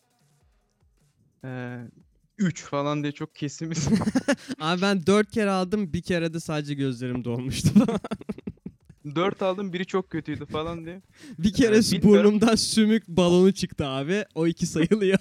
[1.44, 1.78] Ee,
[2.38, 3.88] 3 falan diye çok kesimiz.
[4.60, 7.70] Abi ben 4 kere aldım bir kere de sadece gözlerim dolmuştu.
[9.14, 11.02] 4 aldım biri çok kötüydü falan diye.
[11.38, 12.10] bir kere bilmiyorum.
[12.10, 14.24] burnumdan sümük balonu çıktı abi.
[14.34, 15.18] O iki sayılıyor.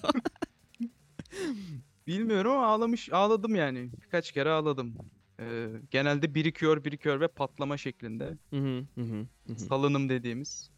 [2.08, 3.90] Bilmiyorum ama ağlamış ağladım yani.
[4.06, 4.96] Birkaç kere ağladım.
[5.42, 8.38] Ee, genelde birikiyor birikiyor ve patlama şeklinde.
[8.50, 9.56] Hı hı, hı hı.
[9.56, 10.70] Salınım dediğimiz.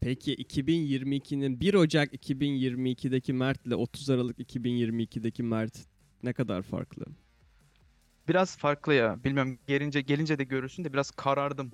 [0.00, 5.86] Peki 2022'nin 1 Ocak 2022'deki Mert ile 30 Aralık 2022'deki Mert
[6.22, 7.04] ne kadar farklı?
[8.28, 9.24] Biraz farklı ya.
[9.24, 11.70] Bilmem gelince gelince de görürsün de biraz karardım.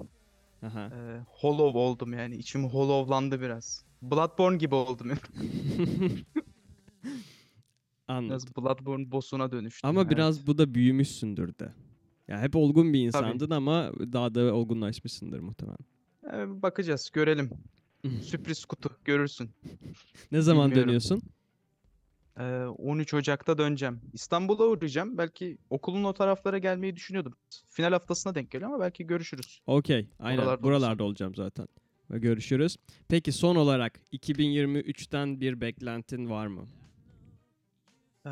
[0.63, 0.91] Aha.
[0.95, 2.37] Ee, hollow oldum yani.
[2.37, 3.85] İçim hollowlandı biraz.
[4.03, 5.11] Bloodborne gibi oldum.
[8.09, 8.29] Anladım.
[8.29, 9.91] Biraz Bloodborne boss'una dönüştüm.
[9.91, 10.11] Ama evet.
[10.11, 11.73] biraz bu da büyümüşsündür de.
[12.29, 15.79] Ya hep olgun bir insandın ama daha da olgunlaşmışsındır muhtemelen.
[16.33, 17.51] Ee, bakacağız, görelim.
[18.23, 19.51] Sürpriz kutu, görürsün.
[20.33, 20.89] Ne zaman Bilmiyorum.
[20.89, 21.23] dönüyorsun?
[22.39, 24.01] Ee, 13 Ocak'ta döneceğim.
[24.13, 25.19] İstanbul'a uğrayacağım.
[25.19, 27.35] Belki okulun o taraflara gelmeyi düşünüyordum.
[27.69, 29.61] Final haftasına denk geliyor ama belki görüşürüz.
[29.67, 30.07] Okey.
[30.19, 30.43] Aynen.
[30.43, 31.69] Oralarda Buralarda, olacağım zaten.
[32.11, 32.77] Ve görüşürüz.
[33.09, 36.67] Peki son olarak 2023'ten bir beklentin var mı?
[38.27, 38.31] Ee,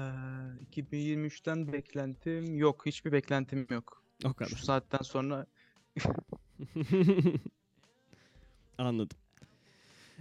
[0.73, 2.87] 2023'ten beklentim yok.
[2.87, 4.03] Hiçbir beklentim yok.
[4.25, 4.51] O Şu kadar.
[4.51, 5.47] saatten sonra
[8.79, 9.19] Anladım.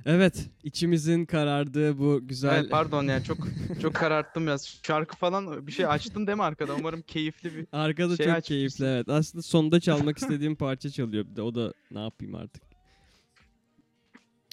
[0.05, 3.37] Evet, içimizin karardığı bu güzel Evet, pardon yani çok
[3.81, 4.79] çok kararttım biraz.
[4.83, 6.75] Şarkı falan bir şey açtın değil mi arkada?
[6.75, 8.55] Umarım keyifli bir Arkada şey çok açmışsın.
[8.55, 9.09] keyifli evet.
[9.09, 11.41] Aslında sonda çalmak istediğim parça çalıyor bir de.
[11.41, 12.63] O da ne yapayım artık.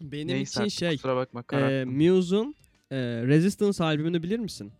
[0.03, 1.85] Benim neyse için artık, şey, kusura bakma e.
[1.85, 2.55] Muse'un
[2.90, 2.96] e,
[3.27, 4.72] Resistance albümünü bilir misin?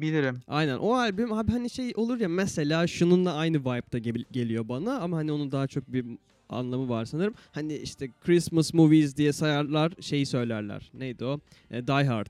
[0.00, 0.40] Bilirim.
[0.48, 4.98] Aynen o albüm abi hani şey olur ya mesela şununla aynı vibe'da gel- geliyor bana
[4.98, 6.04] ama hani onun daha çok bir
[6.48, 7.34] anlamı var sanırım.
[7.52, 10.90] Hani işte Christmas movies diye sayarlar şeyi söylerler.
[10.94, 11.40] Neydi o?
[11.70, 12.26] E, Die Hard.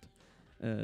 [0.62, 0.76] E,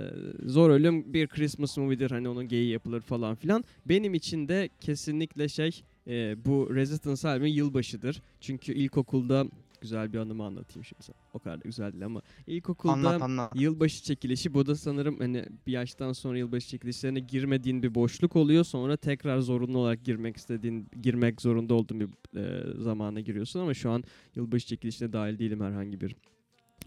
[0.46, 3.64] Zor Ölüm bir Christmas movie'dir hani onun geyiği yapılır falan filan.
[3.86, 8.22] Benim için de kesinlikle şey e, bu Resistance albümü yılbaşıdır.
[8.40, 9.46] Çünkü ilkokulda
[9.82, 11.16] güzel bir anımı anlatayım şimdi sana.
[11.34, 13.52] O kadar da güzel değil ama ilkokulda Anlat anlat.
[13.60, 18.64] Yılbaşı çekilişi bu da sanırım hani bir yaştan sonra yılbaşı çekilişlerine girmediğin bir boşluk oluyor.
[18.64, 23.90] Sonra tekrar zorunlu olarak girmek istediğin, girmek zorunda olduğun bir e, zamana giriyorsun ama şu
[23.90, 26.16] an yılbaşı çekilişine dahil değilim herhangi bir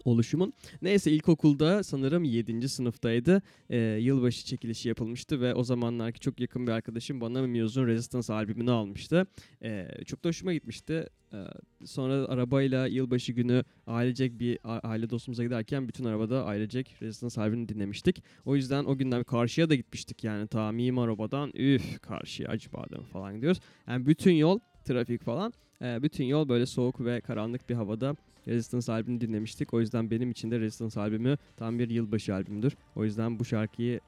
[0.06, 0.52] oluşumun.
[0.82, 2.68] Neyse ilkokulda sanırım 7.
[2.68, 3.42] sınıftaydı.
[3.70, 8.70] E, yılbaşı çekilişi yapılmıştı ve o zamanlarki çok yakın bir arkadaşım bana Muse'un Resistance albümünü
[8.70, 9.26] almıştı.
[9.62, 11.06] E, çok da hoşuma gitmişti.
[11.32, 11.38] E,
[11.84, 18.22] sonra arabayla yılbaşı günü ailecek bir aile dostumuza giderken bütün arabada ailecek Resistance albümünü dinlemiştik.
[18.44, 23.60] O yüzden o günden karşıya da gitmiştik yani ta Mimarobadan üf karşıya Acıbadem falan gidiyoruz.
[23.88, 28.16] Yani bütün yol trafik falan e, bütün yol böyle soğuk ve karanlık bir havada
[28.46, 29.74] Resistance albümünü dinlemiştik.
[29.74, 32.76] O yüzden benim için de Resistance albümü tam bir yılbaşı albümüdür.
[32.96, 34.00] O yüzden bu şarkıyı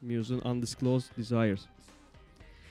[0.00, 1.60] Muse'un Undisclosed Desires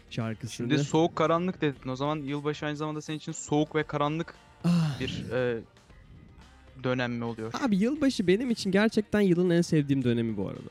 [0.10, 0.70] şarkısını...
[0.70, 1.90] Şimdi soğuk karanlık dedin.
[1.90, 5.62] O zaman yılbaşı aynı zamanda senin için soğuk ve karanlık Ah, bir e,
[6.84, 7.54] dönem mi oluyor?
[7.62, 10.70] Abi yılbaşı benim için gerçekten yılın en sevdiğim dönemi bu arada.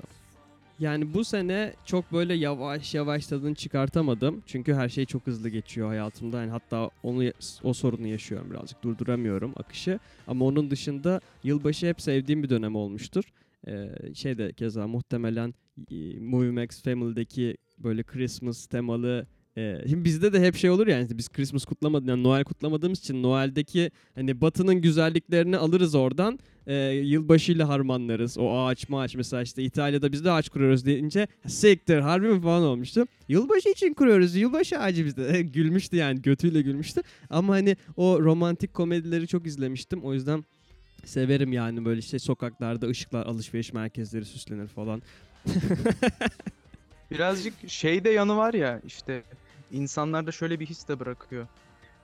[0.78, 4.42] Yani bu sene çok böyle yavaş yavaş tadını çıkartamadım.
[4.46, 6.40] Çünkü her şey çok hızlı geçiyor hayatımda.
[6.40, 7.22] Yani hatta onu
[7.62, 8.82] o sorunu yaşıyorum birazcık.
[8.82, 9.98] Durduramıyorum akışı.
[10.26, 13.24] Ama onun dışında yılbaşı hep sevdiğim bir dönem olmuştur.
[13.66, 15.54] Ee, şey de keza muhtemelen
[15.90, 19.26] e, Movie Max Family'deki böyle Christmas temalı
[19.58, 23.22] e, şimdi bizde de hep şey olur yani biz Christmas kutlamadık yani Noel kutlamadığımız için
[23.22, 28.38] Noel'deki hani Batı'nın güzelliklerini alırız oradan e, yılbaşıyla harmanlarız.
[28.38, 32.62] O ağaç maaç mesela işte İtalya'da biz de ağaç kuruyoruz deyince siktir harbi mi falan
[32.62, 33.06] olmuştu.
[33.28, 35.42] Yılbaşı için kuruyoruz yılbaşı ağacı bizde.
[35.54, 37.02] Gülmüştü yani götüyle gülmüştü.
[37.30, 40.00] Ama hani o romantik komedileri çok izlemiştim.
[40.02, 40.44] O yüzden
[41.04, 45.02] severim yani böyle işte sokaklarda ışıklar alışveriş merkezleri süslenir falan.
[47.10, 49.22] Birazcık şey de yanı var ya işte
[49.72, 51.46] insanlarda şöyle bir his de bırakıyor.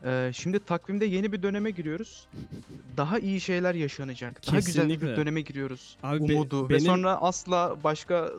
[0.04, 2.26] Ee, şimdi takvimde yeni bir döneme giriyoruz.
[2.96, 4.46] Daha iyi şeyler yaşanacak.
[4.46, 5.06] Daha güzel Kesinlikle.
[5.12, 5.96] bir döneme giriyoruz.
[6.02, 8.30] Abi be- Umudu ve benim- sonra asla başka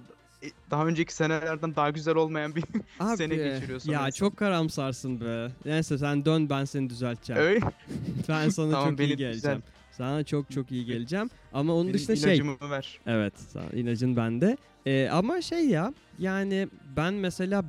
[0.43, 2.63] e, daha önceki senelerden daha güzel olmayan bir
[2.99, 4.09] Abi, Sene geçiriyor sonra Ya insan.
[4.11, 5.47] çok karamsarsın be.
[5.65, 7.41] Neyse sen dön ben seni düzelteceğim.
[7.41, 7.59] öyle
[8.29, 9.63] Ben sana Tamam, çok iyi geleceğim.
[9.91, 11.29] Sana çok çok iyi geleceğim.
[11.53, 12.99] Ama onun benim dışında şey ver.
[13.05, 13.33] Evet,
[13.73, 14.57] ilacın bende.
[14.85, 17.65] Ee, ama şey ya, yani ben mesela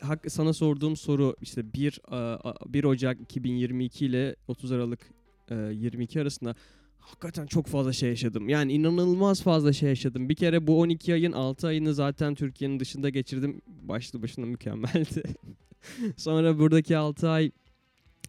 [0.00, 2.00] hak, sana sorduğum soru işte 1
[2.66, 5.00] 1 Ocak 2022 ile 30 Aralık
[5.50, 6.54] e, 22 arasında
[6.98, 8.48] hakikaten çok fazla şey yaşadım.
[8.48, 10.28] Yani inanılmaz fazla şey yaşadım.
[10.28, 13.60] Bir kere bu 12 ayın 6 ayını zaten Türkiye'nin dışında geçirdim.
[13.66, 15.22] Başlı başına mükemmeldi.
[16.16, 17.50] Sonra buradaki 6 ay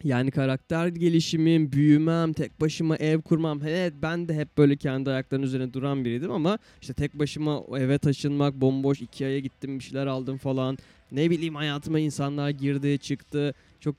[0.04, 3.60] yani karakter gelişimim, büyümem, tek başıma ev kurmam.
[3.66, 7.98] Evet ben de hep böyle kendi ayaklarının üzerine duran biriydim ama işte tek başıma eve
[7.98, 10.78] taşınmak, bomboş iki aya gittim bir şeyler aldım falan.
[11.12, 13.54] Ne bileyim hayatıma insanlar girdi çıktı.
[13.80, 13.96] Çok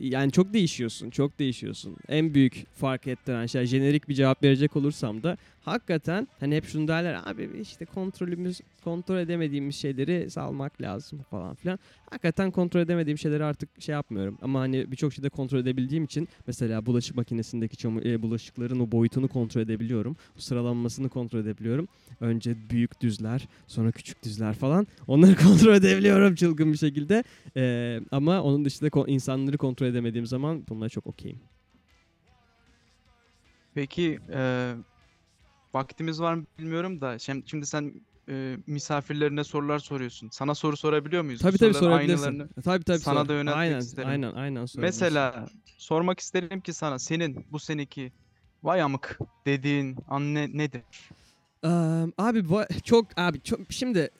[0.00, 1.10] yani çok değişiyorsun.
[1.10, 1.96] Çok değişiyorsun.
[2.08, 6.88] En büyük fark ettiren şey jenerik bir cevap verecek olursam da hakikaten hani hep şunu
[6.88, 11.78] derler abi işte kontrolümüz kontrol edemediğimiz şeyleri salmak lazım falan filan.
[12.10, 14.38] Hakikaten kontrol edemediğim şeyleri artık şey yapmıyorum.
[14.42, 19.28] Ama hani birçok şeyde kontrol edebildiğim için mesela bulaşık makinesindeki çamur, e, bulaşıkların o boyutunu
[19.28, 20.16] kontrol edebiliyorum.
[20.36, 21.88] Sıralanmasını kontrol edebiliyorum.
[22.20, 24.86] Önce büyük düzler, sonra küçük düzler falan.
[25.06, 27.24] Onları kontrol edebiliyorum çılgın bir şekilde.
[27.56, 31.40] Ee, ama onun dışında insanları kontrol edemediğim zaman bunlara çok okeyim.
[33.74, 34.74] Peki e,
[35.74, 37.94] vaktimiz var mı bilmiyorum da şimdi, şimdi sen
[38.28, 40.28] e, misafirlerine sorular soruyorsun.
[40.28, 41.40] Sana soru sorabiliyor muyuz?
[41.40, 42.48] Tabii tabii sorabilirsin.
[42.64, 42.98] Tabii tabii.
[42.98, 43.28] sana sor.
[43.28, 44.08] da yöneltmek aynen, isterim.
[44.08, 44.66] Aynen aynen.
[44.76, 45.46] Mesela
[45.78, 48.12] sormak isterim ki sana senin bu seneki
[48.62, 50.82] vay amık dediğin an ne, nedir?
[52.18, 54.10] Abi bu- çok abi çok şimdi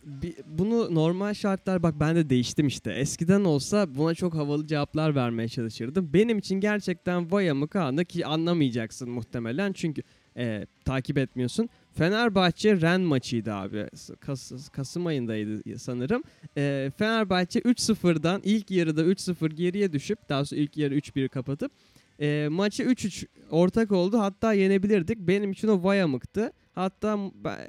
[0.47, 2.93] bunu normal şartlar bak ben de değiştim işte.
[2.93, 6.11] Eskiden olsa buna çok havalı cevaplar vermeye çalışırdım.
[6.15, 10.03] Benim için gerçekten vay amık anı ki anlamayacaksın muhtemelen çünkü
[10.37, 11.69] eee, takip etmiyorsun.
[11.93, 13.87] Fenerbahçe Ren maçıydı abi.
[14.21, 16.23] Kas- Kasım ayındaydı sanırım.
[16.57, 21.73] Eee, Fenerbahçe 3-0'dan ilk yarıda 3-0 geriye düşüp daha sonra ilk yarı 3-1 kapatıp
[22.19, 24.19] eee maçı 3-3 ortak oldu.
[24.19, 25.19] Hatta yenebilirdik.
[25.19, 26.53] Benim için o vay amıktı.
[26.75, 27.19] Hatta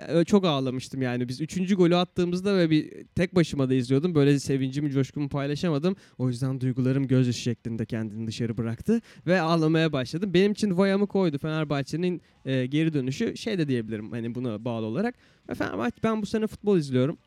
[0.08, 1.28] e, çok ağlamıştım yani.
[1.30, 4.16] Biz üçüncü golü attığımızda ve bir tek başıma da izliyordum.
[4.16, 5.96] Böyle sevincimi, coşkumu paylaşamadım.
[6.18, 10.34] O yüzden duygularım gözyaşı şeklinde kendini dışarı bıraktı ve ağlamaya başladım.
[10.34, 13.38] Benim için vayamı koydu Fenerbahçe'nin e, geri dönüşü.
[13.38, 15.16] Şey de diyebilirim hani buna bağlı olarak.
[15.54, 17.18] Fenerbahçe ben bu sene futbol izliyorum.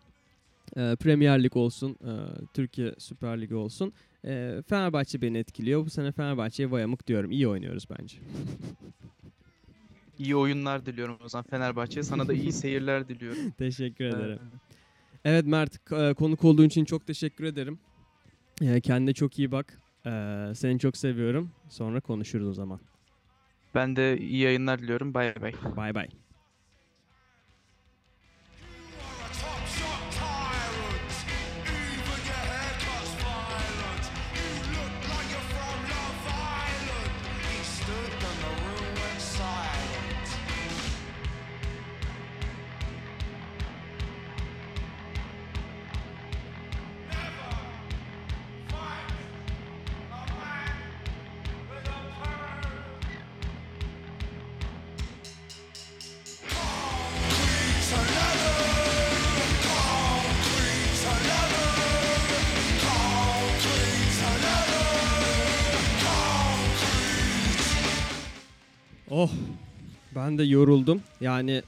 [0.76, 1.96] E, Premier Lig olsun,
[2.54, 3.92] Türkiye Süper Ligi olsun.
[4.68, 5.86] Fenerbahçe beni etkiliyor.
[5.86, 7.30] Bu sene Fenerbahçe'ye vayamık diyorum.
[7.30, 8.16] İyi oynuyoruz bence.
[10.18, 12.02] İyi oyunlar diliyorum o zaman Fenerbahçe'ye.
[12.04, 13.50] Sana da iyi seyirler diliyorum.
[13.58, 14.38] Teşekkür ederim.
[15.24, 17.78] Evet Mert, e, konuk olduğun için çok teşekkür ederim.
[18.62, 19.80] E, Kendine çok iyi bak.
[20.06, 20.10] E,
[20.54, 21.50] Seni çok seviyorum.
[21.68, 22.80] Sonra konuşuruz o zaman.
[23.74, 25.14] ben de iyi yayınlar diliyorum.
[25.14, 25.52] Bay bay.
[25.76, 26.08] Bay bay.
[70.28, 71.02] Ben de yoruldum.
[71.20, 71.62] Yani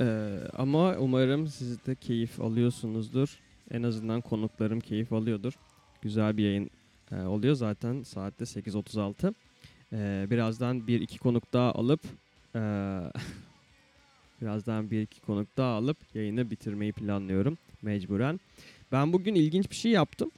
[0.00, 3.38] e, ama umarım siz de keyif alıyorsunuzdur.
[3.70, 5.52] En azından konuklarım keyif alıyordur.
[6.02, 6.70] Güzel bir yayın
[7.12, 9.34] e, oluyor zaten saatte 8.36.
[9.92, 12.00] E, birazdan bir iki konuk daha alıp
[12.54, 12.60] e,
[14.40, 18.40] birazdan bir iki konuk daha alıp yayını bitirmeyi planlıyorum mecburen.
[18.92, 20.30] Ben bugün ilginç bir şey yaptım.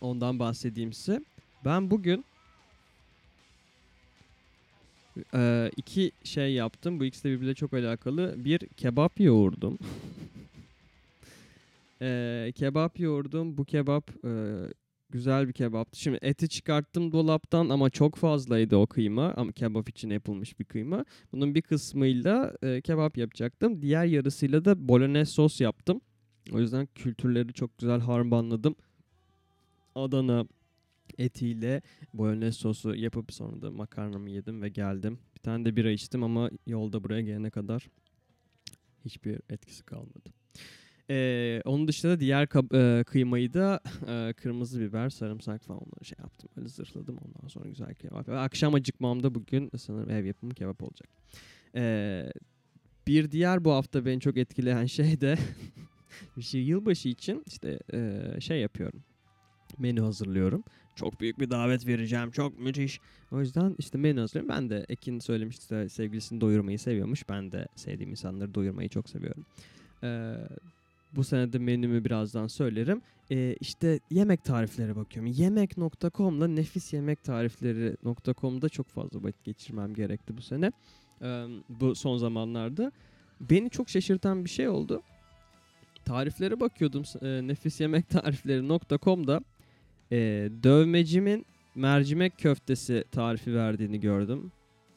[0.00, 1.24] Ondan bahsedeyim size.
[1.64, 2.24] Ben bugün
[5.34, 7.00] ee, iki şey yaptım.
[7.00, 8.34] Bu ikisi de birbiriyle çok alakalı.
[8.44, 9.78] Bir kebap yoğurdum.
[12.02, 13.58] Ee, kebap yoğurdum.
[13.58, 14.30] Bu kebap e,
[15.10, 16.00] güzel bir kebaptı.
[16.00, 19.34] Şimdi eti çıkarttım dolaptan ama çok fazlaydı o kıyma.
[19.36, 21.04] Ama kebap için yapılmış bir kıyma.
[21.32, 23.82] Bunun bir kısmıyla e, kebap yapacaktım.
[23.82, 26.00] Diğer yarısıyla da bolognese sos yaptım.
[26.52, 28.74] O yüzden kültürleri çok güzel harmanladım.
[29.94, 30.46] Adana
[31.20, 31.82] etiyle
[32.14, 35.18] bolognese sosu yapıp sonra da makarnamı yedim ve geldim.
[35.34, 37.88] Bir tane de bira içtim ama yolda buraya gelene kadar
[39.04, 40.32] hiçbir etkisi kalmadı.
[41.10, 46.16] Ee, onun dışında da diğer e, kıymayı da e, kırmızı biber, sarımsak falan onları şey
[46.20, 46.50] yaptım.
[46.56, 48.28] Öyle zırhladım ondan sonra güzel kebap.
[48.28, 51.08] Akşam acıkmamda bugün sanırım ev yapımı kebap olacak.
[51.74, 52.32] Ee,
[53.06, 55.38] bir diğer bu hafta beni çok etkileyen şey de
[56.36, 59.02] bir şey yılbaşı için işte e, şey yapıyorum.
[59.78, 60.64] Menü hazırlıyorum
[60.94, 62.30] çok büyük bir davet vereceğim.
[62.30, 63.00] Çok müthiş.
[63.32, 64.56] O yüzden işte menü hazırlıyorum.
[64.56, 67.28] Ben de Ekin söylemişti sevgilisini doyurmayı seviyormuş.
[67.28, 69.46] Ben de sevdiğim insanları doyurmayı çok seviyorum.
[70.02, 70.34] Ee,
[71.16, 73.02] bu sene de menümü birazdan söylerim.
[73.30, 75.32] Ee, işte yemek tarifleri bakıyorum.
[75.32, 80.72] Yemek.com'la nefis yemek tarifleri.com'da çok fazla vakit geçirmem gerekti bu sene.
[81.22, 82.92] Ee, bu son zamanlarda.
[83.40, 85.02] Beni çok şaşırtan bir şey oldu.
[86.04, 89.40] Tariflere bakıyordum e, nefis yemek tarifleri.com'da
[90.12, 90.16] e,
[90.62, 94.52] dövmecimin mercimek köftesi tarifi verdiğini gördüm.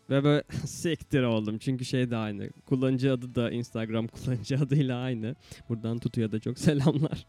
[0.09, 1.57] Ve böyle siktir oldum.
[1.57, 2.49] Çünkü şey de aynı.
[2.65, 5.35] Kullanıcı adı da Instagram kullanıcı adıyla aynı.
[5.69, 7.27] Buradan Tutu'ya da çok selamlar.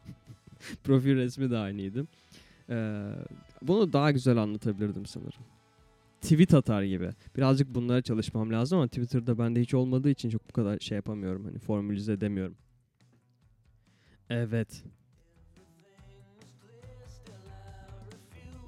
[0.84, 2.06] Profil resmi de aynıydı.
[2.70, 3.10] Ee,
[3.62, 5.42] bunu daha güzel anlatabilirdim sanırım.
[6.20, 7.10] Tweet atar gibi.
[7.36, 11.44] Birazcık bunlara çalışmam lazım ama Twitter'da bende hiç olmadığı için çok bu kadar şey yapamıyorum.
[11.44, 12.56] Hani formülize edemiyorum.
[14.30, 14.84] Evet.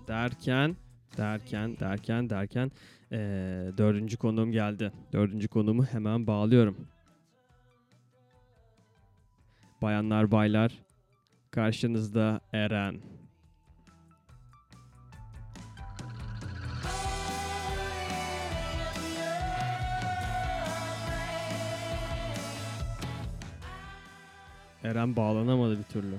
[0.08, 0.76] Derken,
[1.16, 2.70] derken, derken, derken
[3.12, 3.18] ee,
[3.78, 4.92] dördüncü konuğum geldi.
[5.12, 6.76] Dördüncü konuğumu hemen bağlıyorum.
[9.82, 10.72] Bayanlar baylar
[11.50, 13.00] karşınızda Eren.
[24.84, 26.16] Eren bağlanamadı bir türlü.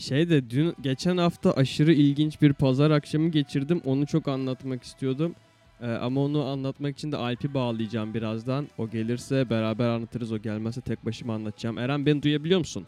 [0.00, 3.82] Şey de dün geçen hafta aşırı ilginç bir pazar akşamı geçirdim.
[3.84, 5.34] Onu çok anlatmak istiyordum.
[5.80, 8.68] Ee, ama onu anlatmak için de Alp'i bağlayacağım birazdan.
[8.78, 10.32] O gelirse beraber anlatırız.
[10.32, 11.78] O gelmezse tek başıma anlatacağım.
[11.78, 12.86] Eren beni duyabiliyor musun?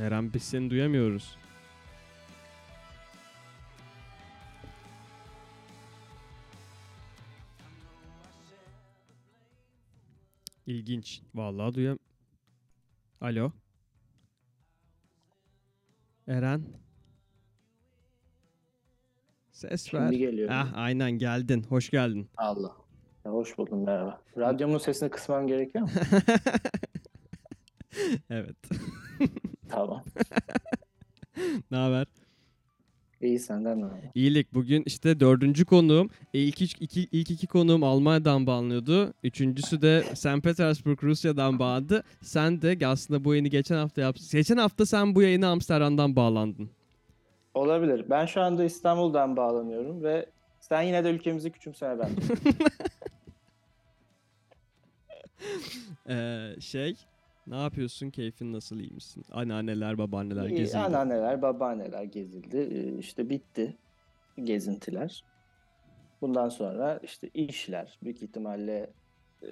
[0.00, 1.36] Eren biz seni duyamıyoruz.
[10.66, 11.22] İlginç.
[11.34, 11.98] Vallahi duyam.
[13.20, 13.52] Alo.
[16.28, 16.62] Eren.
[19.52, 20.00] Ses ver.
[20.00, 20.48] Şimdi geliyor.
[20.52, 21.62] Ah aynen geldin.
[21.68, 22.30] Hoş geldin.
[22.36, 22.76] Allah.
[23.24, 24.22] Ya hoş buldum merhaba.
[24.36, 25.90] Radyomun sesini kısmam gerekiyor mu?
[28.30, 28.56] evet.
[29.68, 30.04] tamam.
[31.70, 32.06] ne haber?
[33.26, 33.86] İyi senden ne?
[34.14, 34.54] İyilik.
[34.54, 36.10] Bugün işte dördüncü konuğum.
[36.34, 39.14] E, ilk, üç- iki, ilk iki konuğum Almanya'dan bağlanıyordu.
[39.22, 40.42] Üçüncüsü de St.
[40.42, 42.04] Petersburg Rusya'dan bağlandı.
[42.22, 44.26] Sen de aslında bu yayını geçen hafta yaptın.
[44.32, 46.70] Geçen hafta sen bu yayına Amsterdam'dan bağlandın.
[47.54, 48.04] Olabilir.
[48.10, 50.26] Ben şu anda İstanbul'dan bağlanıyorum ve
[50.60, 52.14] sen yine de ülkemizi küçümseme bence.
[56.08, 56.96] Ee, şey
[57.46, 58.10] ne yapıyorsun?
[58.10, 58.78] Keyfin nasıl?
[58.78, 59.24] iyi misin?
[59.30, 60.78] Anneanneler, babaanneler İyi, gezildi.
[60.78, 62.56] Anneanneler, babaanneler gezildi.
[62.56, 63.78] Ee, İşte bitti
[64.44, 65.24] gezintiler.
[66.20, 67.98] Bundan sonra işte işler.
[68.02, 68.94] Büyük ihtimalle
[69.42, 69.46] e,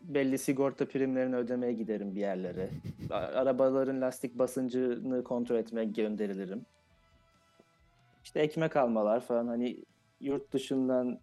[0.00, 2.70] belli sigorta primlerini ödemeye giderim bir yerlere.
[3.10, 6.66] A- Arabaların lastik basıncını kontrol etmeye gönderilirim.
[8.24, 9.84] İşte ekmek almalar falan hani
[10.20, 11.20] yurt dışından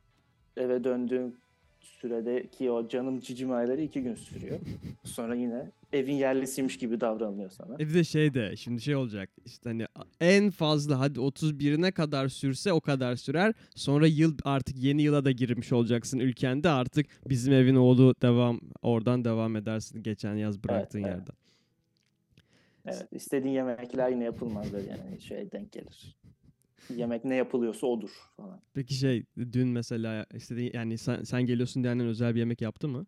[0.57, 1.41] eve döndüğüm
[1.79, 4.59] süredeki o canım cicim ayları iki gün sürüyor.
[5.03, 7.75] Sonra yine evin yerlisiymiş gibi davranılıyor sana.
[7.75, 9.85] E bir de şey de şimdi şey olacak işte hani
[10.21, 13.53] en fazla hadi 31'ine kadar sürse o kadar sürer.
[13.75, 19.25] Sonra yıl artık yeni yıla da girmiş olacaksın ülkende artık bizim evin oğlu devam oradan
[19.25, 21.09] devam edersin geçen yaz bıraktığın evet.
[21.09, 21.35] yerden.
[22.85, 26.17] Evet, istediğin yemekler yine yapılmaz böyle yani şey denk gelir.
[26.95, 28.61] Yemek ne yapılıyorsa odur falan.
[28.73, 32.87] Peki şey dün mesela istediğin yani sen, sen geliyorsun diye annen özel bir yemek yaptı
[32.87, 33.05] mı?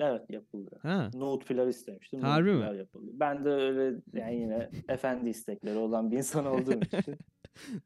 [0.00, 0.78] Evet yapıldı.
[0.82, 1.10] Ha.
[1.14, 2.20] Nohut pilav istemiştim.
[2.20, 2.58] nohut Harbi mi?
[2.60, 3.10] pilav yapıldı.
[3.14, 7.16] Ben de öyle yani yine efendi istekleri olan bir insan olduğum için.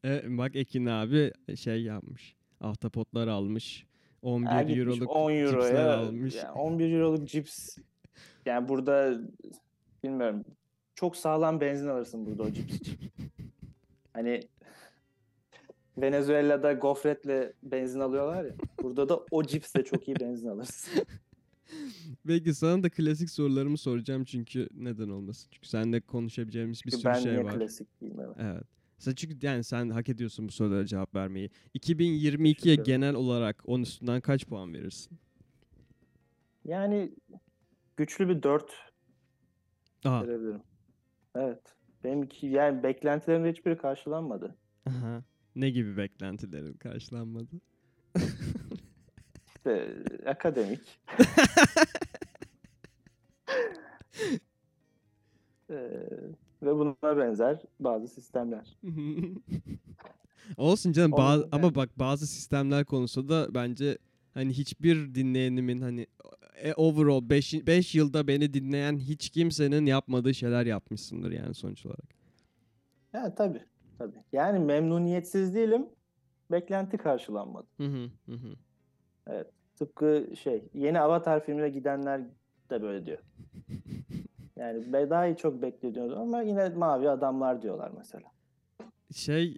[0.05, 2.37] E, bak Ekin abi şey yapmış.
[2.61, 3.87] Ahtapotlar almış.
[4.23, 6.35] 11 Ha, gitmiş euroluk 10 cipsler euroya almış.
[6.35, 7.79] yani 11 euroluk cips.
[8.47, 9.21] Yani burada
[10.05, 10.45] bilmiyorum
[10.95, 12.97] çok sağlam benzin alırsın burada o cips için.
[14.13, 14.41] Hani
[15.99, 18.55] Venezuela'da gofretle benzin alıyorlar ya.
[18.83, 21.05] Burada da o cipsle çok iyi benzin alırsın.
[22.27, 25.49] Peki sana da klasik sorularımı soracağım çünkü neden olmasın?
[25.53, 27.55] Çünkü seninle konuşabileceğimiz bir Çünkü sürü ben şey niye var.
[27.59, 28.37] klasik değilim evet.
[28.41, 28.65] Evet.
[28.99, 31.51] Sen çünkü yani sen hak ediyorsun bu sorulara cevap vermeyi.
[31.79, 32.85] 2022'ye Teşekkür ederim.
[32.85, 35.19] genel olarak 10 üstünden kaç puan verirsin?
[36.65, 37.13] Yani
[37.97, 38.73] güçlü bir 4
[40.05, 40.63] Aa, verebilirim.
[41.35, 41.63] Evet.
[42.05, 44.57] Benim iki, yani beklentilerimin hiçbiri karşılanmadı.
[44.89, 45.23] aha.
[45.57, 47.61] Ne gibi beklentilerin karşılanmadı?
[49.47, 49.95] İşte
[50.27, 51.01] akademik.
[55.71, 55.75] Ee,
[56.63, 58.79] ve buna benzer bazı sistemler.
[60.57, 63.99] Olsun canım Onun bazı, ama bak bazı sistemler konusunda bence
[64.35, 66.07] hani hiçbir dinleyenimin hani
[66.63, 72.17] e, overall 5 5 yılda beni dinleyen hiç kimsenin yapmadığı şeyler yapmışsındır yani sonuç olarak.
[73.13, 73.65] Ya tabii.
[73.99, 74.23] Tabii.
[74.33, 75.87] Yani memnuniyetsiz değilim.
[76.51, 77.67] Beklenti karşılanmadı.
[77.77, 79.45] Hı hı hı hı.
[79.77, 82.21] Tıpkı şey yeni Avatar filmine gidenler
[82.71, 83.19] de böyle diyor.
[84.57, 88.25] Yani be- daha iyi çok bekliyordum ama yine mavi adamlar diyorlar mesela.
[89.15, 89.57] Şey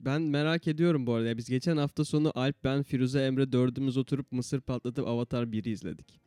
[0.00, 1.28] ben merak ediyorum bu arada.
[1.28, 5.70] Ya Biz geçen hafta sonu Alp, ben, Firuze, Emre dördümüz oturup mısır patlatıp Avatar 1'i
[5.70, 6.20] izledik.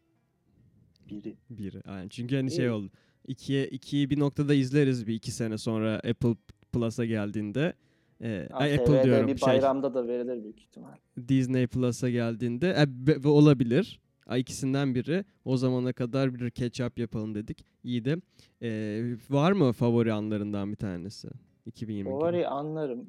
[1.10, 1.36] Biri.
[1.51, 1.82] 1'i.
[1.89, 2.10] Aynen.
[2.10, 2.89] Çünkü hani şey oldu.
[3.28, 6.36] 2'ye 2'yi bir noktada izleriz bir iki sene sonra Apple
[6.72, 7.74] Plus'a geldiğinde.
[8.22, 10.95] e, ay, Apple diyorum bir şey bayramda da verilir büyük ihtimal.
[11.28, 13.99] Disney Plus'a geldiğinde e, be- olabilir.
[14.28, 15.26] Ay, ikisinden biri.
[15.45, 17.65] O zamana kadar bir catch up yapalım dedik.
[17.84, 18.15] İyi de.
[18.61, 18.70] E,
[19.30, 21.28] var mı favori anlarından bir tanesi?
[21.65, 22.11] 2022.
[22.20, 23.05] Favori anlarım.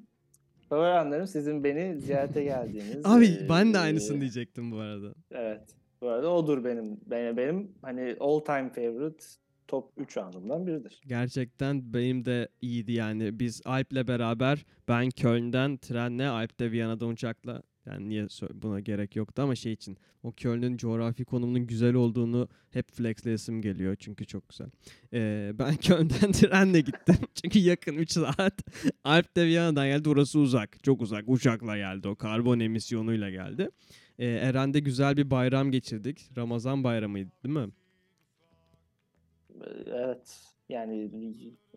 [0.68, 2.96] Favori anlarım sizin beni ziyarete geldiğiniz.
[3.06, 5.14] Abi eee, ben de aynısını diyecektim bu arada.
[5.30, 5.61] Evet.
[6.02, 7.00] Bu arada odur benim.
[7.06, 9.24] Benim, benim hani all time favorite
[9.70, 11.00] top 3 anımdan biridir.
[11.06, 13.40] Gerçekten benim de iyiydi yani.
[13.40, 19.42] Biz Alp'le beraber ben Köln'den trenle, Alp de Viyana'dan uçakla yani niye buna gerek yoktu
[19.42, 24.66] ama şey için o Köln'ün coğrafi konumunun güzel olduğunu hep flexleyesim geliyor çünkü çok güzel.
[25.12, 28.62] Ee, ben Köln'den trenle gittim çünkü yakın 3 saat.
[29.04, 33.68] Alp de Viyana'dan geldi orası uzak çok uzak uçakla geldi o karbon emisyonuyla geldi.
[34.18, 36.30] Ee, Eren'de güzel bir bayram geçirdik.
[36.36, 37.72] Ramazan bayramıydı değil mi?
[39.86, 40.40] Evet.
[40.68, 41.11] Yani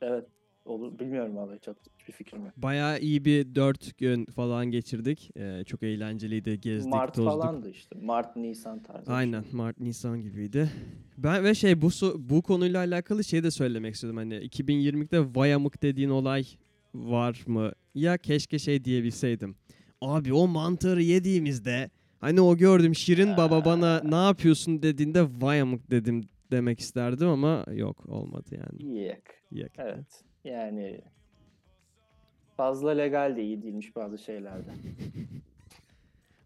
[0.01, 0.25] evet
[0.65, 0.99] olur.
[0.99, 1.77] Bilmiyorum vallahi çok
[2.07, 2.53] bir fikrim yok.
[2.57, 5.31] Bayağı iyi bir dört gün falan geçirdik.
[5.37, 6.61] Ee, çok eğlenceliydi.
[6.61, 7.33] Gezdik, Mart tozduk.
[7.33, 7.95] falandı işte.
[8.01, 9.05] Mart, Nisan tarzı.
[9.05, 9.15] şey.
[9.15, 9.43] Aynen.
[9.51, 10.69] Mart, Nisan gibiydi.
[11.17, 14.17] Ben ve şey bu bu konuyla alakalı şey de söylemek istedim.
[14.17, 16.43] Hani 2020'de Vayamık dediğin olay
[16.95, 17.71] var mı?
[17.95, 19.55] Ya keşke şey diyebilseydim.
[20.01, 26.23] Abi o mantarı yediğimizde hani o gördüm Şirin Baba bana ne yapıyorsun dediğinde Vayamık dedim
[26.53, 29.03] demek isterdim ama yok olmadı yani.
[29.07, 29.23] Yok.
[29.51, 29.71] Yak.
[29.77, 30.23] Evet.
[30.43, 31.01] Yani
[32.57, 34.69] fazla legal de iyi değilmiş bazı şeylerde.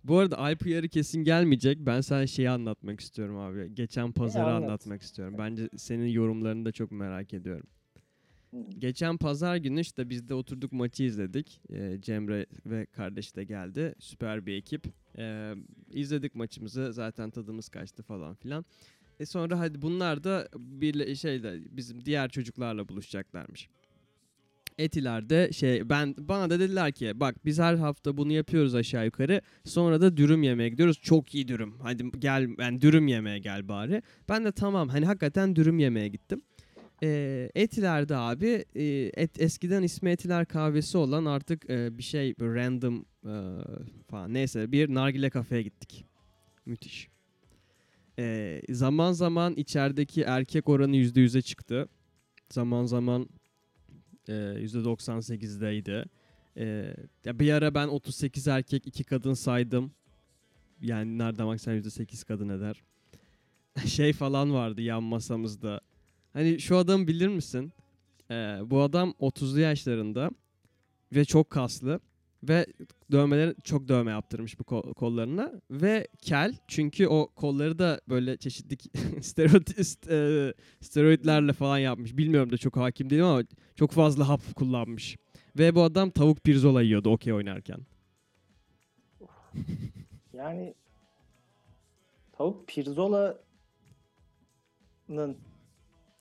[0.04, 1.78] Bu arada Alp uyarı kesin gelmeyecek.
[1.80, 3.76] Ben sana şeyi anlatmak istiyorum abi.
[3.76, 4.64] Geçen pazarı anlat.
[4.64, 5.36] anlatmak istiyorum.
[5.38, 7.68] Bence senin yorumlarını da çok merak ediyorum.
[8.78, 11.62] Geçen pazar günü işte biz de oturduk maçı izledik.
[11.70, 13.96] Ee, Cemre ve kardeş de geldi.
[14.00, 14.86] Süper bir ekip.
[15.18, 15.54] Ee,
[15.90, 16.94] izledik maçımızı.
[16.94, 18.66] Zaten tadımız kaçtı falan filan.
[19.20, 23.70] E sonra hadi bunlar da bir şeyle bizim diğer çocuklarla buluşacaklarmış.
[24.78, 29.42] Etiler'de şey ben bana da dediler ki bak biz her hafta bunu yapıyoruz aşağı yukarı.
[29.64, 31.00] Sonra da dürüm yemeye gidiyoruz.
[31.02, 31.80] Çok iyi dürüm.
[31.80, 34.02] Hadi gel yani dürüm yemeye gel bari.
[34.30, 36.42] Ben de tamam hani hakikaten dürüm yemeye gittim.
[37.04, 43.06] Ee, Etiler'de abi e, et, eskiden ismi Etiler kahvesi olan artık e, bir şey random
[43.26, 43.36] e,
[44.10, 46.06] falan neyse bir nargile kafeye gittik.
[46.66, 47.17] Müthiş.
[48.20, 51.88] Ee, zaman zaman içerideki erkek oranı %100'e çıktı.
[52.50, 53.30] Zaman zaman
[54.28, 56.06] e, %98'deydi.
[56.58, 56.96] Ee,
[57.26, 59.92] ya bir ara ben 38 erkek 2 kadın saydım.
[60.82, 62.84] Yani nereden baksan %8 kadın eder.
[63.86, 65.82] şey falan vardı yan masamızda.
[66.34, 67.74] Hani şu adamı bilir misin?
[68.32, 70.32] Ee, bu adam 30'lu yaşlarında
[71.16, 72.00] ve çok kaslı
[72.44, 72.66] ve
[73.12, 78.78] dövmeleri çok dövme yaptırmış bu kol- kollarına ve kel çünkü o kolları da böyle çeşitli
[79.22, 79.68] steroid,
[80.10, 82.18] e, steroidlerle falan yapmış.
[82.18, 83.44] Bilmiyorum da çok hakim değilim ama
[83.76, 85.18] çok fazla hap kullanmış.
[85.58, 87.80] Ve bu adam tavuk pirzola yiyordu okey oynarken.
[90.34, 90.74] Yani
[92.32, 93.38] tavuk pirzola'nın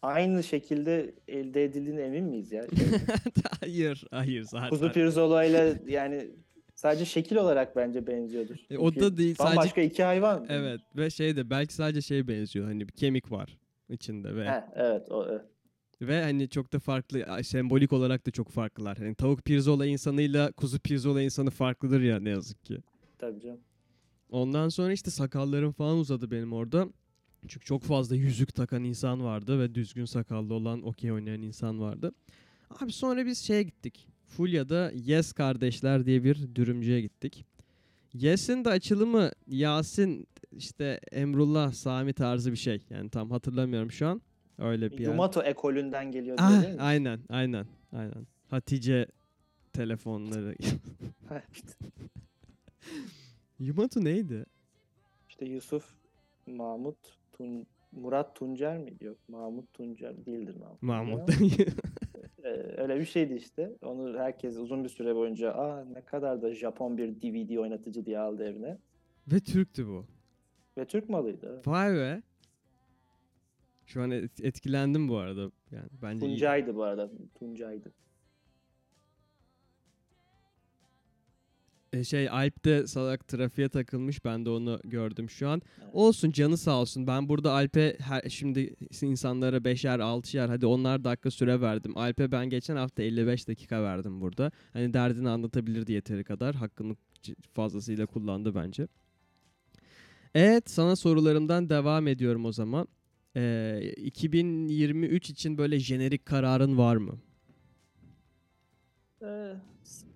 [0.02, 2.66] aynı şekilde elde edildiğine emin miyiz ya?
[3.60, 4.70] hayır, hayır zaten.
[4.70, 6.30] Kuzu pirzola ile yani
[6.74, 8.56] sadece şekil olarak bence benziyordur.
[8.70, 10.46] E, o da değil, sadece- Bambaşka iki hayvan.
[10.48, 14.62] Evet ve şey de belki sadece şey benziyor hani bir kemik var içinde ve Heh,
[14.74, 15.42] evet o evet.
[16.02, 18.98] ve hani çok da farklı sembolik olarak da çok farklılar.
[18.98, 22.78] Hani tavuk pirzola insanıyla kuzu pirzola insanı farklıdır ya ne yazık ki.
[23.18, 23.60] Tabii canım.
[24.30, 26.88] Ondan sonra işte sakallarım falan uzadı benim orada.
[27.48, 32.12] Çünkü çok fazla yüzük takan insan vardı ve düzgün sakallı olan okey oynayan insan vardı.
[32.80, 34.08] Abi sonra biz şeye gittik.
[34.26, 37.44] Fulya'da Yes Kardeşler diye bir dürümcüye gittik.
[38.14, 42.82] Yes'in de açılımı Yasin işte Emrullah Sami tarzı bir şey.
[42.90, 44.22] Yani tam hatırlamıyorum şu an.
[44.58, 45.06] Öyle bir yer.
[45.10, 46.80] Yumato ekolünden geliyor Ah, değil mi?
[46.82, 48.26] aynen aynen aynen.
[48.50, 49.06] Hatice
[49.72, 50.54] telefonları.
[51.52, 51.72] işte,
[53.58, 54.46] Yumatu neydi?
[55.28, 55.84] işte Yusuf,
[56.46, 56.96] Mahmut,
[57.36, 59.04] Tun, Murat Tuncer miydi?
[59.04, 60.82] Yok Mahmut Tuncer değildir Mahmut.
[60.82, 61.26] Mahmut.
[61.38, 61.66] Tuncer
[62.44, 63.72] ama, e, öyle bir şeydi işte.
[63.82, 68.18] Onu herkes uzun bir süre boyunca aa ne kadar da Japon bir DVD oynatıcı diye
[68.18, 68.78] aldı evine.
[69.32, 70.04] Ve Türktü bu.
[70.78, 71.62] Ve Türk malıydı.
[71.66, 72.22] Vay be.
[73.86, 75.50] Şu an et- etkilendim bu arada.
[75.70, 76.30] Yani bence iyi.
[76.30, 77.10] Tuncay'dı bu arada.
[77.34, 77.92] Tuncay'dı.
[82.04, 84.24] Şey Alp de salak trafiğe takılmış.
[84.24, 85.62] Ben de onu gördüm şu an.
[85.92, 87.06] Olsun canı sağ olsun.
[87.06, 91.96] Ben burada Alp'e her, şimdi insanlara beşer altışer hadi onlar dakika süre verdim.
[91.98, 94.50] Alp'e ben geçen hafta 55 dakika verdim burada.
[94.72, 96.54] Hani derdini anlatabilirdi yeteri kadar.
[96.54, 96.96] Hakkını
[97.54, 98.88] fazlasıyla kullandı bence.
[100.34, 102.88] Evet sana sorularımdan devam ediyorum o zaman.
[103.36, 107.18] Ee, 2023 için böyle jenerik kararın var mı?
[109.22, 109.52] Ee,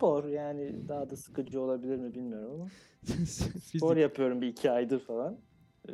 [0.00, 2.68] Spor yani daha da sıkıcı olabilir mi bilmiyorum ama.
[3.60, 5.38] Spor yapıyorum bir iki aydır falan.
[5.88, 5.92] Ee,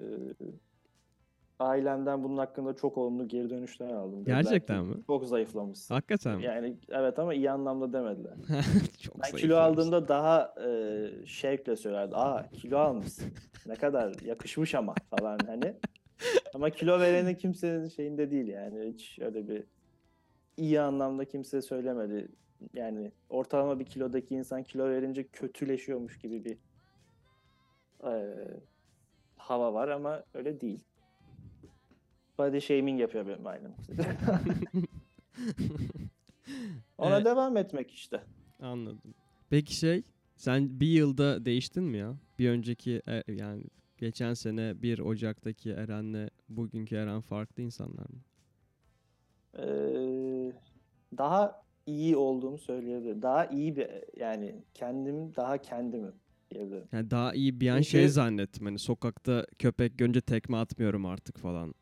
[1.59, 4.21] ailemden bunun hakkında çok olumlu geri dönüşler aldım.
[4.21, 5.05] Dediler Gerçekten ki, mi?
[5.07, 5.95] Çok zayıflamışsın.
[5.95, 6.45] Hakikaten mi?
[6.45, 8.35] Yani evet ama iyi anlamda demediler.
[9.01, 12.17] Çok Ben kilo aldığımda daha e, şevkle söylerdi.
[12.17, 13.33] Aa kilo almışsın.
[13.67, 15.75] Ne kadar yakışmış ama falan hani.
[16.55, 18.93] Ama kilo vereni kimsenin şeyinde değil yani.
[18.93, 19.65] Hiç öyle bir
[20.57, 22.29] iyi anlamda kimse söylemedi.
[22.75, 26.59] Yani ortalama bir kilodaki insan kilo verince kötüleşiyormuş gibi bir
[28.05, 28.35] e,
[29.37, 30.85] hava var ama öyle değil.
[32.39, 33.75] Body shaming yapıyor benim ailem.
[36.99, 37.27] Ona Evet.
[37.27, 38.21] devam etmek işte.
[38.61, 39.15] Anladım.
[39.51, 40.03] Peki şey,
[40.37, 42.17] sen bir yılda değiştin mi ya?
[42.39, 43.65] Bir önceki e, yani
[43.99, 48.21] geçen sene 1 Ocak'taki Eren'le bugünkü Eren farklı insanlar mı?
[49.59, 50.53] Ee,
[51.19, 53.23] daha iyi olduğumu söyleyebilirim.
[53.23, 56.15] Daha iyi bir yani kendim daha kendimim
[56.51, 56.89] diyebilirim.
[56.93, 61.39] Yani daha iyi bir an Çünkü- şey zannettim hani sokakta köpek görünce tekme atmıyorum artık
[61.39, 61.75] falan.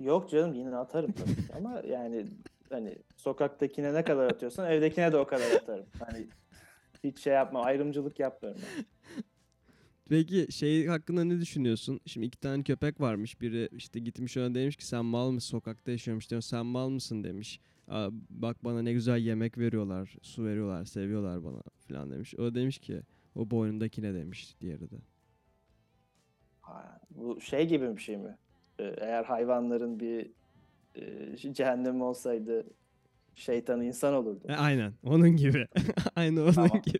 [0.00, 2.26] Yok canım yine atarım tabii ama yani
[2.70, 5.86] hani sokaktakine ne kadar atıyorsan evdekine de o kadar atarım.
[5.98, 6.26] Hani
[7.04, 8.60] hiç şey yapma ayrımcılık yapmıyorum.
[10.08, 12.00] Peki şey hakkında ne düşünüyorsun?
[12.06, 13.40] Şimdi iki tane köpek varmış.
[13.40, 15.50] Biri işte gitmiş ona demiş ki sen mal mısın?
[15.50, 16.40] Sokakta yaşıyormuş diyor.
[16.40, 17.60] Sen mal mısın demiş.
[17.88, 22.34] Aa, bak bana ne güzel yemek veriyorlar, su veriyorlar, seviyorlar bana falan demiş.
[22.34, 23.02] O demiş ki
[23.34, 24.96] o boynundaki ne demiş diğeri de.
[26.60, 28.36] Ha, bu şey gibi bir şey mi?
[28.78, 30.30] Ee, Eğer hayvanların bir
[30.94, 32.66] e, cehennemi olsaydı
[33.34, 34.44] şeytanı insan olurdu.
[34.48, 35.66] E, aynen onun gibi.
[36.16, 36.82] Aynı onun Tamam.
[36.82, 36.98] gibi.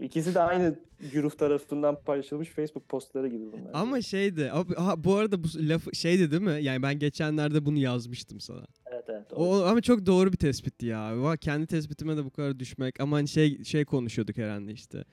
[0.00, 0.78] İkisi de aynı
[1.12, 3.70] güruh tarafından paylaşılmış Facebook postları gibi bunlar.
[3.74, 4.52] Ama şeydi.
[4.52, 6.58] Abi, ha, bu arada bu lafı şeydi değil mi?
[6.62, 8.66] Yani ben geçenlerde bunu yazmıştım sana.
[9.08, 9.30] Evet evet.
[9.30, 9.40] doğru.
[9.48, 10.98] O ama çok doğru bir tespitti ya.
[11.12, 13.00] Va- Kendi tespitime de bu kadar düşmek.
[13.00, 15.04] Ama hani şey şey konuşuyorduk herhalde işte.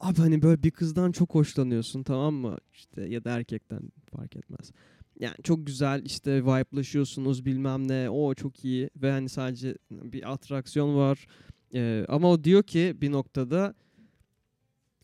[0.00, 2.56] Abi hani böyle bir kızdan çok hoşlanıyorsun tamam mı?
[2.72, 3.80] İşte ya da erkekten
[4.16, 4.72] fark etmez.
[5.20, 8.10] Yani çok güzel işte vibe'laşıyorsunuz bilmem ne.
[8.10, 11.26] O çok iyi ve hani sadece bir atraksiyon var.
[11.74, 13.74] Ee, ama o diyor ki bir noktada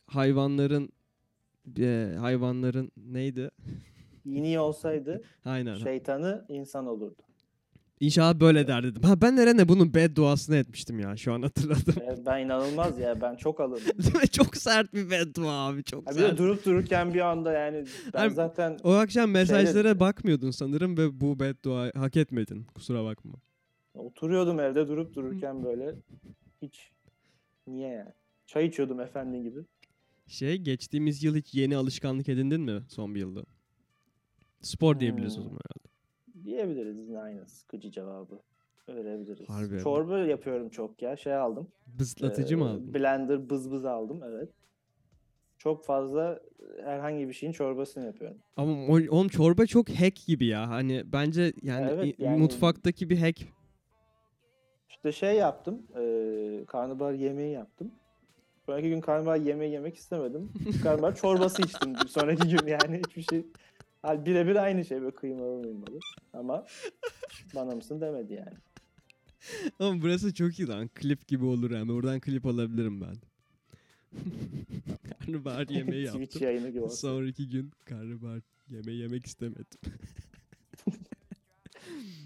[0.07, 0.92] hayvanların
[1.78, 3.51] e, hayvanların neydi?
[4.24, 5.74] İyi olsaydı Aynen.
[5.74, 7.22] şeytanı insan olurdu.
[8.01, 9.03] İnşallah böyle der dedim.
[9.03, 11.95] Ha ben Eren'e bunun bedduasını etmiştim ya şu an hatırladım.
[12.26, 13.82] Ben inanılmaz ya ben çok alındım.
[13.99, 14.28] Değil mi?
[14.28, 16.38] Çok sert bir beddua abi çok Ha, bir de sert.
[16.38, 17.84] durup dururken bir anda yani
[18.14, 22.64] ben Hani- zaten O akşam mesajlara bakmıyordun sanırım ve bu beddua hak etmedin.
[22.74, 23.32] Kusura bakma.
[23.95, 25.95] oturuyordum evde durup dururken böyle
[26.62, 26.90] hiç
[27.66, 28.11] niye yani?
[28.47, 29.59] Çay içiyordum efendi gibi.
[30.26, 33.45] Şey geçtiğimiz yıl hiç yeni alışkanlık edindin mi son bir yılda?
[34.61, 35.45] Spor diyebiliriz o Hmm.
[35.45, 35.84] zaman herhalde.
[36.45, 38.38] Diyebiliriz aynı sıkıcı cevabı.
[38.88, 39.49] Verebiliriz.
[39.49, 39.78] Harbi.
[39.78, 41.16] Çorba yapıyorum çok ya.
[41.16, 41.68] Şey aldım.
[41.86, 42.95] Bızlatıcı mı Ee, aldın?
[42.95, 44.49] Blender bız bız aldım evet.
[45.59, 46.40] Çok fazla
[46.84, 48.38] herhangi bir şeyin çorbasını yapıyorum.
[48.57, 50.68] Ama oğlum çorba çok hack gibi ya.
[50.68, 53.40] Hani bence yani, Evet, yani- mutfaktaki bir hack.
[54.88, 55.82] İşte şey yaptım.
[55.97, 57.90] E, karnabahar yemeği yaptım.
[58.66, 60.53] Sonraki gün karnabahar yemeği yemek istemedim.
[60.82, 61.95] Karnabahar çorbası içtim.
[62.09, 63.47] Sonraki gün yani hiçbir şey.
[64.05, 65.99] Hal birebir aynı şey böyle kıymalı mıymalı.
[66.33, 66.67] Ama
[67.55, 68.57] bana mısın demedi yani.
[69.79, 70.89] Ama burası çok iyi lan.
[70.89, 71.93] Klip gibi olur yani.
[71.93, 73.17] Oradan klip alabilirim ben.
[75.27, 76.43] Karnabahar yemeği Twitch yaptım.
[76.43, 76.97] yayını gibi olsun.
[76.97, 79.79] Sonraki gün karnabahar yemeği yemek istemedim.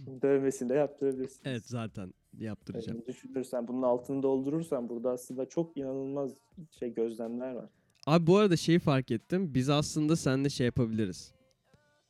[0.22, 1.40] Dövmesini de yaptırabilirsin.
[1.44, 2.98] evet zaten yaptıracağım.
[2.98, 6.30] Yani düşünürsen bunun altını doldurursan burada aslında çok inanılmaz
[6.70, 7.70] şey gözlemler var.
[8.06, 9.54] Abi bu arada şeyi fark ettim.
[9.54, 11.37] Biz aslında seninle şey yapabiliriz.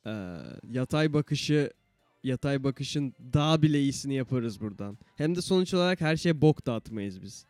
[0.05, 0.37] Ee,
[0.71, 1.73] yatay bakışı
[2.23, 4.97] yatay bakışın daha bile iyisini yaparız buradan.
[5.15, 7.45] Hem de sonuç olarak her şeye bok dağıtmayız biz.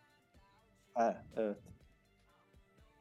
[0.93, 1.57] Ha evet.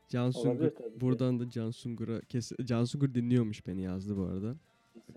[0.09, 0.71] Can Sungur
[1.01, 4.57] buradan da Can Sungur'a kes Can Sungur dinliyormuş beni yazdı bu arada.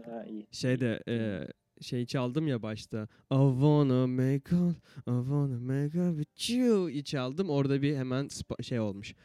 [0.05, 0.47] Ha iyi.
[0.51, 1.47] Şeyde e,
[1.81, 3.07] şey çaldım ya başta.
[3.31, 7.49] I wanna make all, I wanna make up with you çaldım.
[7.49, 8.27] Orada bir hemen
[8.61, 9.15] şey olmuş.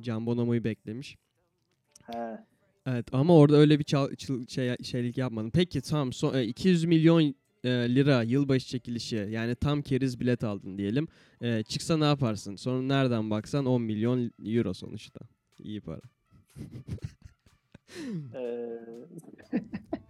[0.00, 1.18] Can Bonomo'yu beklemiş.
[2.02, 2.46] Ha.
[2.92, 5.50] Evet ama orada öyle bir çal, çıl- şey, şeylik yapmadım.
[5.50, 7.34] Peki tamam son, e, 200 milyon
[7.64, 11.08] e, lira yılbaşı çekilişi yani tam keriz bilet aldın diyelim.
[11.40, 12.56] E, çıksa ne yaparsın?
[12.56, 15.20] Sonra nereden baksan 10 milyon euro sonuçta.
[15.58, 16.00] İyi para.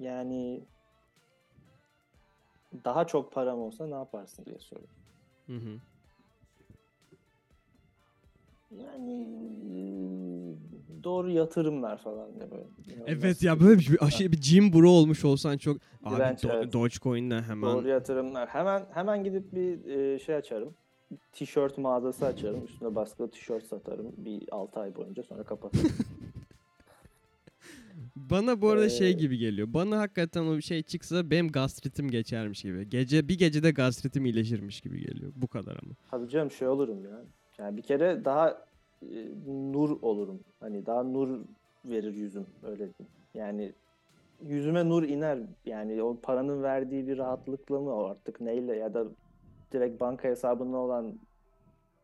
[0.00, 0.60] Yani
[2.84, 4.88] daha çok param olsa ne yaparsın diye soruyor.
[5.46, 5.80] Hı hı.
[8.70, 10.56] Yani
[11.04, 12.64] doğru yatırımlar falan diye böyle.
[13.06, 16.72] Evet ya böyle bir aşırı bir Jim Bro olmuş olsan çok abi Direnç, Do- evet.
[16.72, 18.48] Dogecoin'le hemen Doğru yatırımlar.
[18.48, 20.74] Hemen hemen gidip bir e, şey açarım.
[21.32, 22.64] Tişört mağazası açarım.
[22.64, 24.12] Üstüne baskılı tişört satarım.
[24.16, 25.90] Bir 6 ay boyunca sonra kapatırım.
[28.16, 29.68] Bana bu arada şey Ee, gibi geliyor.
[29.74, 32.88] Bana hakikaten o şey çıksa benim gastritim geçermiş gibi.
[32.88, 35.32] Gece bir gecede gastritim iyileşirmiş gibi geliyor.
[35.36, 35.92] Bu kadar ama.
[36.10, 37.24] Tabii canım şey olurum ya.
[37.58, 38.66] Yani bir kere daha
[39.02, 40.40] e, nur olurum.
[40.60, 41.40] Hani daha nur
[41.84, 43.12] verir yüzüm öyle diyeyim.
[43.34, 43.72] Yani
[44.42, 45.38] yüzüme nur iner.
[45.66, 49.04] Yani o paranın verdiği bir rahatlıkla mı artık neyle ya da
[49.72, 51.14] direkt banka hesabında olan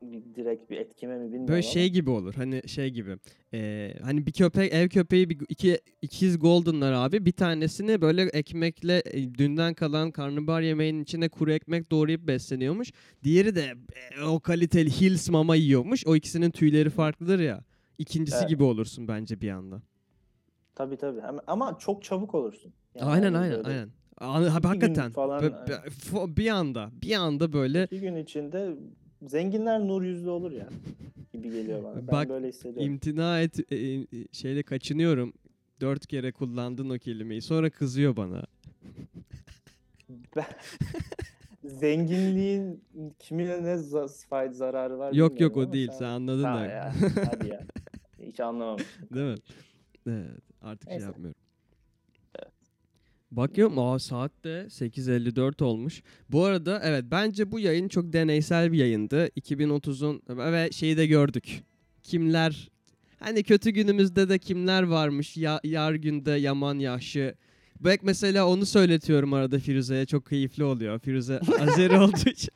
[0.02, 2.34] bir direkt bir etkime mi bilmiyorum Böyle şey gibi olur.
[2.34, 3.16] Hani şey gibi.
[3.54, 7.26] Ee, hani bir köpek ev köpeği bir iki ikiz goldenlar abi.
[7.26, 12.92] Bir tanesini böyle ekmekle e, dünden kalan karnabahar yemeğinin içine kuru ekmek doğrayıp besleniyormuş.
[13.24, 13.74] Diğeri de
[14.20, 16.06] e, o kaliteli Hills mama yiyormuş.
[16.06, 17.64] O ikisinin tüyleri farklıdır ya.
[17.98, 18.48] İkincisi Evet.
[18.48, 19.82] gibi olursun bence bir anda.
[20.74, 21.20] tabii tabii.
[21.46, 22.72] Ama çok çabuk olursun.
[22.94, 23.88] Yani aynen hani aynen böyle aynen.
[24.18, 25.44] Abi, hakikaten falan,
[25.88, 28.76] fo- bir anda bir anda böyle iki gün içinde
[29.26, 30.68] zenginler nur yüzlü olur ya
[31.32, 31.96] gibi geliyor bana.
[31.96, 32.92] Ben Bak, böyle hissediyorum.
[32.92, 35.32] imtina et e, e, şeyle kaçınıyorum.
[35.80, 37.42] Dört kere kullandın o kelimeyi.
[37.42, 38.42] Sonra kızıyor bana.
[40.36, 40.44] Ben-
[41.64, 42.84] Zenginliğin
[43.18, 43.78] kimine ne
[44.28, 45.88] fayda zararı var Yok yok o değil.
[45.90, 46.64] sen- Sen anladın Ha da.
[46.66, 46.94] ya,
[47.32, 47.60] hadi ya.
[48.26, 49.08] Hiç anlamamıştım.
[49.14, 49.38] Değil mi?
[50.06, 50.42] Evet.
[50.62, 51.06] Artık şey Neyse.
[51.06, 51.40] yapmıyorum.
[53.32, 56.02] Bakıyorum aa saat de 8.54 olmuş.
[56.30, 59.26] Bu arada evet bence bu yayın çok deneysel bir yayındı.
[59.26, 60.22] 2030'un
[60.52, 61.62] ve şeyi de gördük.
[62.02, 62.70] Kimler
[63.18, 65.36] hani kötü günümüzde de kimler varmış?
[65.36, 67.34] Ya, yar günde yaman yaşı.
[67.80, 70.98] Bak mesela onu söyletiyorum arada Firuze'ye çok keyifli oluyor.
[70.98, 72.52] Firuze Azeri olduğu için.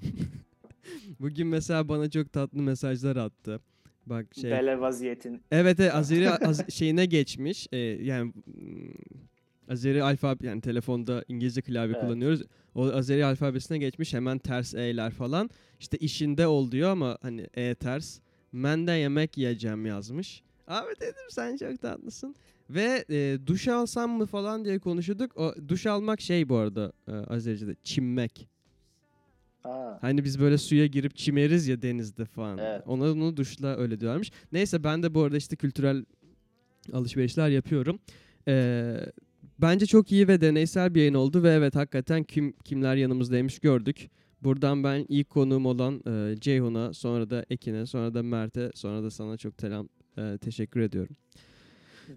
[1.20, 3.60] Bugün mesela bana çok tatlı mesajlar attı.
[4.06, 5.42] Bak şey Bele vaziyetin.
[5.50, 7.66] Evet, evet Azeri Az- şeyine geçmiş.
[7.72, 8.92] Ee, yani mm,
[9.68, 12.00] Azeri alfabe yani telefonda İngilizce klavye Evet.
[12.04, 12.42] kullanıyoruz.
[12.74, 15.50] O Azeri alfabesine geçmiş hemen ters e'ler falan.
[15.80, 18.18] İşte işinde ol diyor ama hani e ters.
[18.52, 20.42] Ben de yemek yiyeceğim yazmış.
[20.66, 22.34] Abi dedim sen çok tatlısın.
[22.70, 25.36] Ve e, duş alsam mı falan diye konuşuyorduk.
[25.36, 28.48] O duş almak şey bu arada e, Azerice'de çimmek.
[29.64, 32.58] Aa, Hani biz böyle suya girip çimeriz ya denizde falan.
[32.58, 32.82] Evet.
[32.86, 34.32] Ona onu duşla öyle diyorlarmış.
[34.52, 36.04] Neyse ben de bu arada işte kültürel
[36.92, 37.98] alışverişler yapıyorum.
[38.48, 38.96] Ee,
[39.58, 44.10] bence çok iyi ve deneysel bir yayın oldu ve evet hakikaten kim kimler yanımızdaymış gördük.
[44.42, 49.10] Buradan ben ilk konuğum olan e, Ceyhun'a, sonra da Ekin'e, sonra da Mert'e, sonra da
[49.10, 49.88] sana çok telam,
[50.18, 51.16] e, teşekkür ediyorum.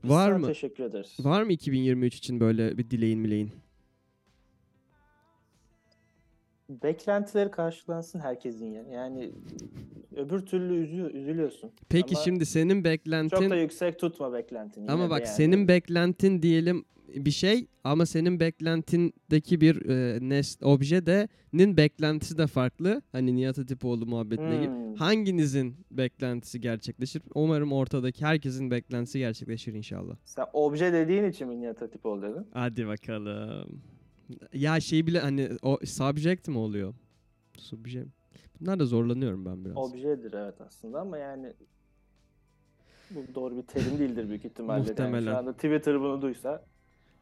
[0.03, 0.47] biz var mı?
[0.47, 1.15] Teşekkür ederiz.
[1.19, 3.51] Var mı 2023 için böyle bir dileğin mileğin?
[6.70, 8.84] Beklentileri karşılansın herkesin ya.
[8.84, 9.32] Yani
[10.16, 11.72] öbür türlü üzü- üzülüyorsun.
[11.89, 13.38] Peki Ama şimdi senin beklentin...
[13.38, 14.91] Çok da yüksek tutma beklentini.
[14.91, 15.36] Ama bak yani.
[15.36, 16.86] senin beklentin diyelim
[17.16, 23.01] bir şey ama senin beklentindeki bir e, nes obje de'nin beklentisi de farklı.
[23.11, 24.68] Hani Nihat Hatipoğlu muhabbetine gibi.
[24.68, 24.95] Hmm.
[24.95, 27.22] Hanginizin beklentisi gerçekleşir?
[27.36, 30.16] Umarım ortadaki herkesin beklentisi gerçekleşir inşallah.
[30.26, 32.47] Sen obje dediğin için mi Nihat Hatipoğlu dedin?
[32.53, 33.82] Hadi bakalım.
[34.53, 36.93] Ya şey bile hani o subject mi oluyor?
[37.57, 38.07] Subject.
[38.61, 39.78] Bunlar da zorlanıyorum ben biraz.
[39.78, 41.53] Objedir evet aslında ama yani
[43.11, 44.80] bu doğru bir terim değildir büyük ihtimalle.
[44.80, 45.32] Yani Muhtemelen.
[45.32, 46.65] şu anda Twitter bunu duysa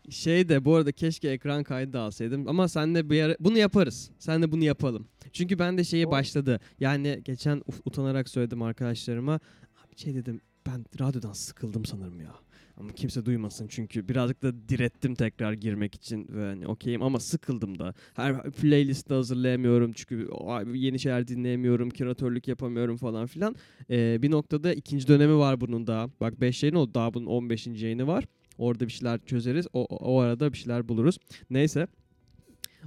[0.09, 4.11] Şey de bu arada keşke ekran kaydı da alsaydım ama senle bir ara bunu yaparız.
[4.19, 5.07] Senle bunu yapalım.
[5.33, 6.11] Çünkü ben de Olur.
[6.11, 6.59] başladı.
[6.79, 9.39] Yani geçen utanarak söyledim arkadaşlarıma.
[9.85, 12.35] Abi şey dedim ben radyodan sıkıldım sanırım ya.
[12.77, 17.79] Ama kimse duymasın çünkü birazcık da direttim tekrar girmek için ve hani okeyim ama sıkıldım
[17.79, 17.93] da.
[18.13, 20.29] Her playlist de hazırlayamıyorum çünkü
[20.73, 23.55] yeni şeyler dinleyemiyorum, küratörlük yapamıyorum falan filan.
[23.89, 26.09] Ee, bir noktada ikinci dönemi var bunun da.
[26.21, 27.67] Bak 5 yayın oldu daha bunun 15.
[27.67, 28.25] yayını var.
[28.57, 29.67] Orada bir şeyler çözeriz.
[29.73, 31.17] O, o o arada bir şeyler buluruz.
[31.49, 31.87] Neyse.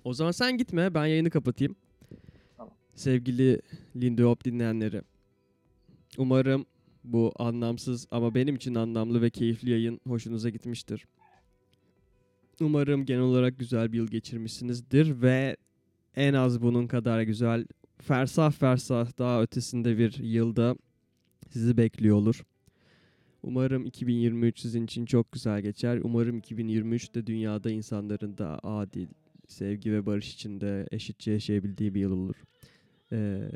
[0.04, 0.94] O zaman sen gitme.
[0.94, 1.76] Ben yayını kapatayım.
[2.56, 2.74] Tamam.
[2.94, 3.60] Sevgili
[3.96, 5.02] Lindy Hop dinleyenleri.
[6.18, 6.66] Umarım
[7.06, 11.06] bu anlamsız ama benim için anlamlı ve keyifli yayın hoşunuza gitmiştir.
[12.60, 15.56] Umarım genel olarak güzel bir yıl geçirmişsinizdir ve
[16.16, 17.66] en az bunun kadar güzel
[17.98, 20.76] fersah fersah daha ötesinde bir yılda
[21.50, 22.42] sizi bekliyor olur.
[23.42, 26.00] Umarım 2023 sizin için çok güzel geçer.
[26.02, 29.06] Umarım 2023'te dünyada insanların da adil,
[29.48, 32.36] sevgi ve barış içinde eşitçe yaşayabildiği bir yıl olur.
[33.12, 33.50] Ee,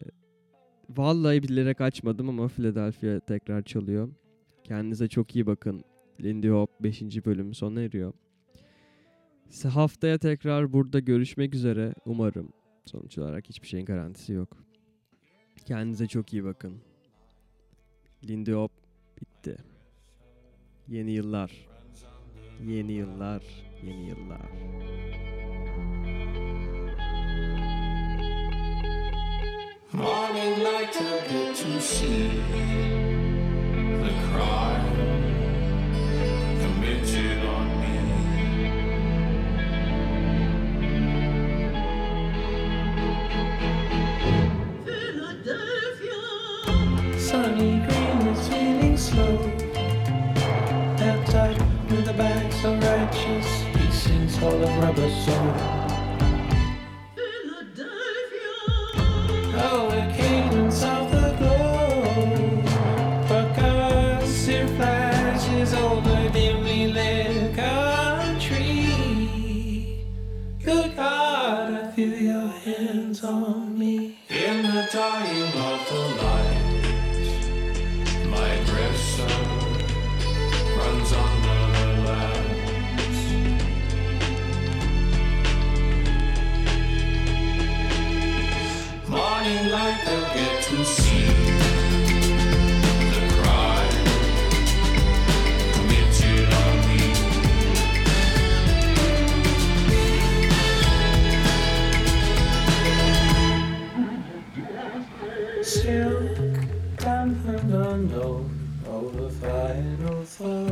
[0.96, 4.08] vallahi bilerek açmadım ama Philadelphia tekrar çalıyor.
[4.64, 5.84] Kendinize çok iyi bakın.
[6.20, 7.02] Lindy Hop 5.
[7.02, 8.12] bölüm sona eriyor.
[9.72, 12.52] Haftaya tekrar burada görüşmek üzere umarım.
[12.84, 14.56] Sonuç olarak hiçbir şeyin garantisi yok.
[15.64, 16.76] Kendinize çok iyi bakın.
[18.28, 18.72] Lindy Hop
[19.20, 19.56] bitti.
[20.88, 21.68] Yeni yıllar.
[22.66, 23.42] Yeni yıllar.
[23.82, 24.50] Yeni yıllar.
[29.92, 34.86] Morning light to get to see the crime
[36.60, 37.96] committed on me.
[47.18, 49.38] Sunny green is feeling slow.
[51.00, 51.58] Outside
[51.90, 55.79] with the bags of righteous, he sings all of rubber soul.
[74.90, 75.49] time.